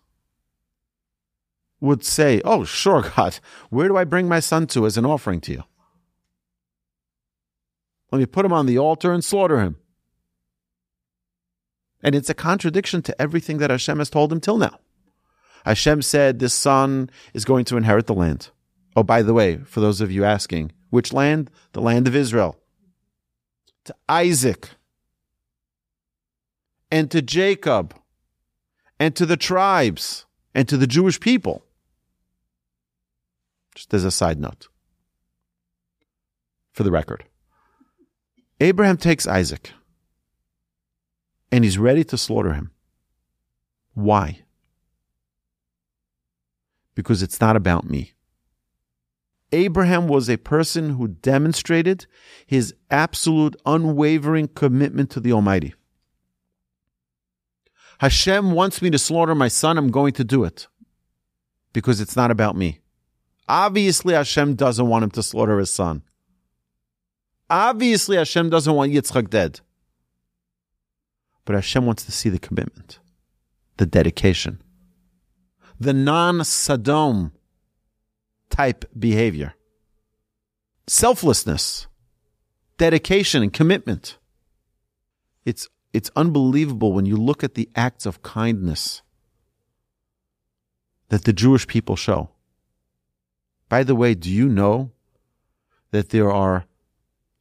would 1.81 2.05
say, 2.05 2.41
Oh, 2.45 2.63
sure, 2.63 3.01
God, 3.15 3.39
where 3.69 3.87
do 3.87 3.97
I 3.97 4.05
bring 4.05 4.27
my 4.27 4.39
son 4.39 4.67
to 4.67 4.85
as 4.85 4.97
an 4.97 5.05
offering 5.05 5.41
to 5.41 5.51
you? 5.51 5.63
Let 8.11 8.19
me 8.19 8.25
put 8.25 8.45
him 8.45 8.53
on 8.53 8.65
the 8.65 8.77
altar 8.77 9.13
and 9.13 9.23
slaughter 9.23 9.61
him. 9.61 9.77
And 12.03 12.15
it's 12.15 12.29
a 12.29 12.33
contradiction 12.33 13.01
to 13.03 13.21
everything 13.21 13.59
that 13.59 13.69
Hashem 13.69 13.99
has 13.99 14.09
told 14.09 14.31
him 14.31 14.39
till 14.39 14.57
now. 14.57 14.79
Hashem 15.65 16.01
said 16.01 16.39
this 16.39 16.53
son 16.53 17.09
is 17.33 17.45
going 17.45 17.65
to 17.65 17.77
inherit 17.77 18.07
the 18.07 18.13
land. 18.13 18.49
Oh, 18.95 19.03
by 19.03 19.21
the 19.21 19.33
way, 19.33 19.57
for 19.57 19.79
those 19.79 20.01
of 20.01 20.11
you 20.11 20.23
asking, 20.23 20.71
which 20.89 21.13
land? 21.13 21.49
The 21.73 21.81
land 21.81 22.07
of 22.07 22.15
Israel. 22.15 22.57
To 23.85 23.95
Isaac 24.09 24.69
and 26.91 27.09
to 27.11 27.21
Jacob 27.21 27.95
and 28.99 29.15
to 29.15 29.25
the 29.25 29.37
tribes 29.37 30.25
and 30.53 30.67
to 30.67 30.77
the 30.77 30.87
Jewish 30.87 31.19
people. 31.19 31.63
Just 33.73 33.93
as 33.93 34.03
a 34.03 34.11
side 34.11 34.39
note, 34.39 34.67
for 36.73 36.83
the 36.83 36.91
record. 36.91 37.23
Abraham 38.59 38.97
takes 38.97 39.25
Isaac 39.25 39.71
and 41.51 41.63
he's 41.63 41.77
ready 41.77 42.03
to 42.03 42.17
slaughter 42.17 42.53
him. 42.53 42.71
Why? 43.93 44.41
Because 47.01 47.23
it's 47.23 47.41
not 47.41 47.55
about 47.55 47.89
me. 47.89 48.11
Abraham 49.51 50.07
was 50.07 50.29
a 50.29 50.37
person 50.37 50.91
who 50.91 51.07
demonstrated 51.07 52.05
his 52.45 52.75
absolute 52.91 53.55
unwavering 53.65 54.49
commitment 54.49 55.09
to 55.09 55.19
the 55.19 55.33
Almighty. 55.33 55.73
Hashem 57.97 58.51
wants 58.51 58.83
me 58.83 58.91
to 58.91 58.99
slaughter 58.99 59.33
my 59.33 59.47
son, 59.47 59.79
I'm 59.79 59.89
going 59.89 60.13
to 60.13 60.23
do 60.23 60.43
it 60.43 60.67
because 61.73 61.99
it's 61.99 62.15
not 62.15 62.29
about 62.29 62.55
me. 62.55 62.81
Obviously, 63.49 64.13
Hashem 64.13 64.53
doesn't 64.53 64.87
want 64.87 65.03
him 65.03 65.11
to 65.11 65.23
slaughter 65.23 65.57
his 65.57 65.73
son. 65.73 66.03
Obviously, 67.49 68.15
Hashem 68.15 68.51
doesn't 68.51 68.75
want 68.75 68.93
Yitzchak 68.93 69.31
dead. 69.31 69.61
But 71.45 71.55
Hashem 71.55 71.83
wants 71.83 72.05
to 72.05 72.11
see 72.11 72.29
the 72.29 72.37
commitment, 72.37 72.99
the 73.77 73.87
dedication, 73.87 74.61
the 75.81 75.93
non 75.93 76.43
Sodom 76.43 77.31
type 78.51 78.85
behavior, 78.97 79.55
selflessness, 80.85 81.87
dedication, 82.77 83.41
and 83.41 83.51
commitment. 83.51 84.19
It's, 85.43 85.67
it's 85.91 86.11
unbelievable 86.15 86.93
when 86.93 87.07
you 87.07 87.17
look 87.17 87.43
at 87.43 87.55
the 87.55 87.67
acts 87.75 88.05
of 88.05 88.21
kindness 88.21 89.01
that 91.09 91.23
the 91.23 91.33
Jewish 91.33 91.65
people 91.65 91.95
show. 91.95 92.29
By 93.67 93.81
the 93.81 93.95
way, 93.95 94.13
do 94.13 94.29
you 94.29 94.47
know 94.47 94.91
that 95.89 96.09
there 96.09 96.31
are 96.31 96.65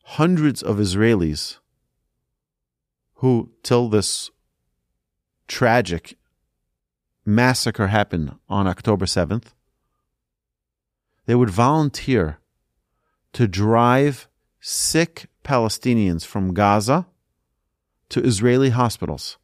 hundreds 0.05 0.62
of 0.62 0.79
Israelis 0.79 1.59
who, 3.16 3.50
till 3.62 3.90
this 3.90 4.31
tragic 5.46 6.16
massacre 7.34 7.88
happened 7.88 8.36
on 8.48 8.66
October 8.66 9.06
7th, 9.06 9.52
they 11.26 11.34
would 11.34 11.50
volunteer 11.50 12.38
to 13.32 13.46
drive 13.46 14.28
sick 14.60 15.28
Palestinians 15.44 16.24
from 16.24 16.54
Gaza 16.54 17.06
to 18.08 18.22
Israeli 18.22 18.70
hospitals, 18.70 19.38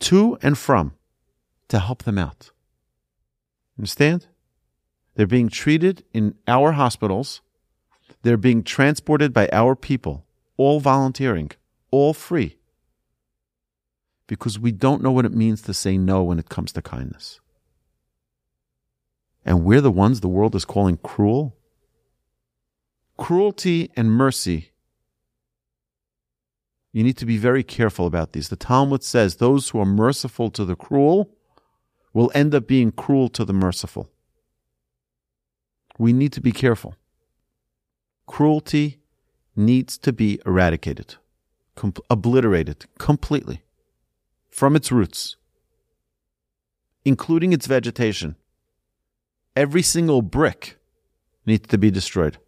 to 0.00 0.36
and 0.42 0.58
from, 0.58 0.92
to 1.68 1.78
help 1.78 2.02
them 2.02 2.18
out. 2.18 2.50
Understand? 3.78 4.26
They're 5.14 5.26
being 5.26 5.48
treated 5.48 6.04
in 6.12 6.34
our 6.46 6.72
hospitals. 6.72 7.40
They're 8.22 8.36
being 8.36 8.62
transported 8.62 9.32
by 9.32 9.48
our 9.52 9.76
people, 9.76 10.24
all 10.56 10.80
volunteering, 10.80 11.50
all 11.90 12.14
free. 12.14 12.56
Because 14.26 14.58
we 14.58 14.72
don't 14.72 15.02
know 15.02 15.12
what 15.12 15.24
it 15.24 15.34
means 15.34 15.62
to 15.62 15.74
say 15.74 15.98
no 15.98 16.22
when 16.22 16.38
it 16.38 16.48
comes 16.48 16.72
to 16.72 16.82
kindness. 16.82 17.40
And 19.44 19.64
we're 19.64 19.80
the 19.80 19.90
ones 19.90 20.20
the 20.20 20.28
world 20.28 20.54
is 20.54 20.64
calling 20.64 20.98
cruel. 20.98 21.56
Cruelty 23.16 23.90
and 23.96 24.10
mercy. 24.10 24.70
You 26.92 27.02
need 27.02 27.16
to 27.18 27.26
be 27.26 27.38
very 27.38 27.62
careful 27.62 28.06
about 28.06 28.32
these. 28.32 28.48
The 28.48 28.56
Talmud 28.56 29.02
says 29.02 29.36
those 29.36 29.70
who 29.70 29.80
are 29.80 29.86
merciful 29.86 30.50
to 30.50 30.64
the 30.64 30.76
cruel 30.76 31.30
will 32.12 32.30
end 32.34 32.54
up 32.54 32.66
being 32.66 32.92
cruel 32.92 33.28
to 33.30 33.44
the 33.44 33.52
merciful 33.52 34.12
we 35.98 36.12
need 36.12 36.32
to 36.32 36.40
be 36.40 36.52
careful. 36.52 36.96
Cruelty 38.26 38.98
needs 39.54 39.98
to 39.98 40.12
be 40.12 40.40
eradicated, 40.46 41.16
com- 41.74 41.94
obliterated 42.08 42.86
completely 42.98 43.62
from 44.52 44.76
its 44.76 44.92
roots, 44.92 45.36
including 47.04 47.52
its 47.52 47.66
vegetation. 47.66 48.36
Every 49.56 49.82
single 49.82 50.22
brick 50.22 50.78
needs 51.44 51.66
to 51.68 51.78
be 51.78 51.90
destroyed. 51.90 52.38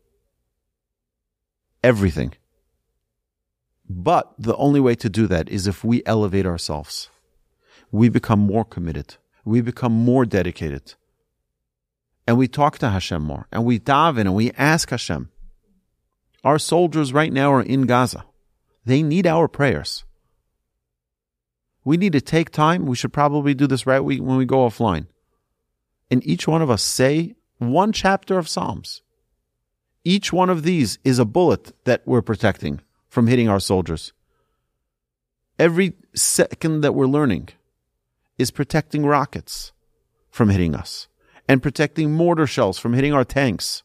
Everything. 1.82 2.34
But 3.90 4.32
the 4.38 4.56
only 4.56 4.80
way 4.80 4.94
to 4.94 5.10
do 5.10 5.26
that 5.26 5.48
is 5.48 5.66
if 5.66 5.82
we 5.82 6.02
elevate 6.06 6.46
ourselves. 6.46 7.10
We 7.90 8.08
become 8.08 8.38
more 8.38 8.64
committed. 8.64 9.16
We 9.44 9.60
become 9.60 9.92
more 9.92 10.24
dedicated 10.24 10.94
and 12.26 12.38
we 12.38 12.48
talk 12.48 12.78
to 12.78 12.90
Hashem 12.90 13.22
more, 13.22 13.46
and 13.52 13.64
we 13.64 13.78
daven 13.78 14.22
and 14.22 14.34
we 14.34 14.50
ask 14.52 14.90
Hashem. 14.90 15.30
Our 16.42 16.58
soldiers 16.58 17.12
right 17.12 17.32
now 17.32 17.52
are 17.52 17.62
in 17.62 17.82
Gaza. 17.82 18.24
They 18.84 19.02
need 19.02 19.26
our 19.26 19.48
prayers. 19.48 20.04
We 21.84 21.96
need 21.96 22.12
to 22.12 22.20
take 22.20 22.50
time. 22.50 22.86
We 22.86 22.96
should 22.96 23.12
probably 23.12 23.54
do 23.54 23.66
this 23.66 23.86
right 23.86 24.00
when 24.00 24.36
we 24.36 24.46
go 24.46 24.66
offline. 24.66 25.06
And 26.10 26.26
each 26.26 26.48
one 26.48 26.62
of 26.62 26.70
us 26.70 26.82
say 26.82 27.34
one 27.58 27.92
chapter 27.92 28.38
of 28.38 28.48
Psalms. 28.48 29.02
Each 30.04 30.32
one 30.32 30.50
of 30.50 30.62
these 30.62 30.98
is 31.04 31.18
a 31.18 31.24
bullet 31.24 31.72
that 31.84 32.02
we're 32.06 32.22
protecting 32.22 32.80
from 33.08 33.26
hitting 33.26 33.48
our 33.48 33.60
soldiers. 33.60 34.12
Every 35.58 35.94
second 36.14 36.80
that 36.80 36.94
we're 36.94 37.06
learning 37.06 37.50
is 38.38 38.50
protecting 38.50 39.06
rockets 39.06 39.72
from 40.30 40.50
hitting 40.50 40.74
us 40.74 41.08
and 41.48 41.62
protecting 41.62 42.12
mortar 42.12 42.46
shells 42.46 42.78
from 42.78 42.92
hitting 42.92 43.12
our 43.12 43.24
tanks. 43.24 43.82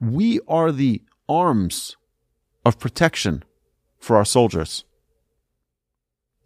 We 0.00 0.40
are 0.46 0.70
the 0.70 1.02
arms 1.28 1.96
of 2.64 2.78
protection 2.78 3.42
for 3.98 4.16
our 4.16 4.24
soldiers. 4.24 4.84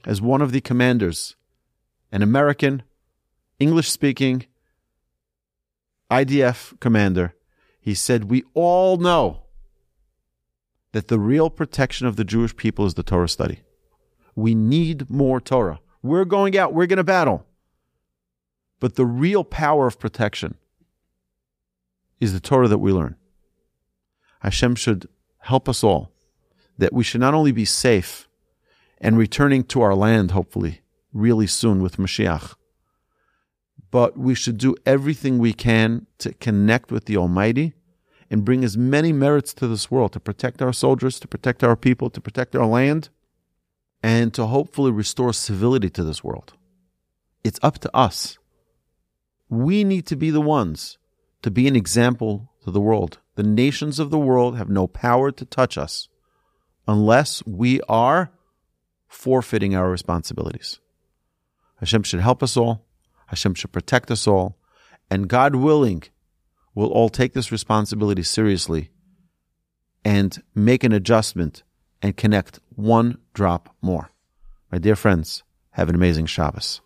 As 0.07 0.23
one 0.23 0.40
of 0.40 0.53
the 0.53 0.61
commanders, 0.61 1.35
an 2.12 2.23
American, 2.23 2.85
English 3.59 3.90
speaking 3.90 4.47
IDF 6.11 6.79
commander, 6.79 7.35
he 7.81 7.92
said, 7.92 8.25
We 8.25 8.45
all 8.55 8.99
know 8.99 9.42
that 10.92 11.09
the 11.09 11.19
real 11.19 11.51
protection 11.51 12.07
of 12.07 12.14
the 12.14 12.25
Jewish 12.25 12.55
people 12.55 12.87
is 12.87 12.95
the 12.95 13.03
Torah 13.03 13.29
study. 13.29 13.62
We 14.37 14.55
need 14.55 15.11
more 15.11 15.40
Torah. 15.40 15.81
We're 16.03 16.25
going 16.25 16.57
out, 16.57 16.73
we're 16.73 16.87
going 16.87 16.99
to 16.99 17.05
battle. 17.05 17.45
But 18.79 18.95
the 18.95 19.07
real 19.07 19.42
power 19.42 19.88
of 19.88 19.99
protection 19.99 20.55
is 22.21 22.33
the 22.33 22.40
Torah 22.40 22.69
that 22.69 22.79
we 22.79 22.92
learn. 22.92 23.16
Hashem 24.40 24.77
should 24.77 25.09
help 25.38 25.69
us 25.69 25.83
all 25.83 26.12
that 26.79 26.92
we 26.92 27.03
should 27.03 27.21
not 27.21 27.35
only 27.35 27.51
be 27.51 27.64
safe 27.64 28.25
and 28.98 29.18
returning 29.18 29.64
to 29.64 29.82
our 29.82 29.94
land, 29.94 30.30
hopefully, 30.30 30.80
really 31.12 31.46
soon 31.46 31.82
with 31.82 31.96
Mashiach, 31.96 32.54
but 33.90 34.18
we 34.18 34.35
should 34.35 34.59
do 34.59 34.74
everything 34.85 35.38
we 35.38 35.52
can 35.52 36.06
to 36.18 36.32
connect 36.35 36.90
with 36.90 37.06
the 37.06 37.16
Almighty 37.16 37.74
and 38.30 38.44
bring 38.44 38.64
as 38.64 38.76
many 38.76 39.12
merits 39.12 39.54
to 39.54 39.68
this 39.68 39.90
world 39.90 40.12
to 40.12 40.20
protect 40.20 40.61
our 40.61 40.72
soldiers, 40.72 41.20
to 41.20 41.28
protect 41.28 41.62
our 41.62 41.76
people, 41.76 42.11
to 42.11 42.20
protect 42.20 42.56
our 42.56 42.66
land, 42.66 43.09
and 44.02 44.35
to 44.35 44.46
hopefully 44.46 44.90
restore 44.90 45.32
civility 45.32 45.88
to 45.90 46.02
this 46.02 46.24
world. 46.24 46.54
It's 47.44 47.61
up 47.62 47.78
to 47.78 47.96
us 47.96 48.38
we 49.48 49.85
need 49.85 50.06
to 50.06 50.16
be 50.16 50.30
the 50.30 50.40
ones 50.40 50.98
to 51.42 51.50
be 51.50 51.68
an 51.68 51.76
example 51.76 52.52
to 52.64 52.70
the 52.70 52.80
world. 52.80 53.18
The 53.37 53.42
nations 53.42 53.98
of 53.98 54.11
the 54.11 54.18
world 54.18 54.56
have 54.56 54.68
no 54.68 54.87
power 54.87 55.30
to 55.30 55.44
touch 55.44 55.78
us 55.78 56.09
unless 56.88 57.44
we 57.46 57.80
are 57.82 58.30
forfeiting 59.16 59.74
our 59.74 59.90
responsibilities. 59.90 60.79
Hashem 61.81 62.02
should 62.02 62.20
help 62.20 62.42
us 62.42 62.57
all. 62.57 62.85
Hashem 63.29 63.55
should 63.55 63.72
protect 63.72 64.11
us 64.11 64.29
all. 64.29 64.59
And 65.11 65.26
God 65.26 65.57
willing, 65.57 66.02
we'll 66.74 66.92
all 66.92 67.09
take 67.09 67.33
this 67.33 67.50
responsibility 67.50 68.22
seriously 68.22 68.90
and 70.05 70.42
make 70.55 70.85
an 70.85 70.92
adjustment 70.92 71.62
and 72.02 72.16
connect 72.16 72.61
one 72.74 73.18
drop 73.33 73.74
more. 73.81 74.11
My 74.70 74.79
dear 74.79 74.96
friends, 74.96 75.42
have 75.70 75.88
an 75.88 75.94
amazing 75.94 76.26
Shabbos. 76.26 76.83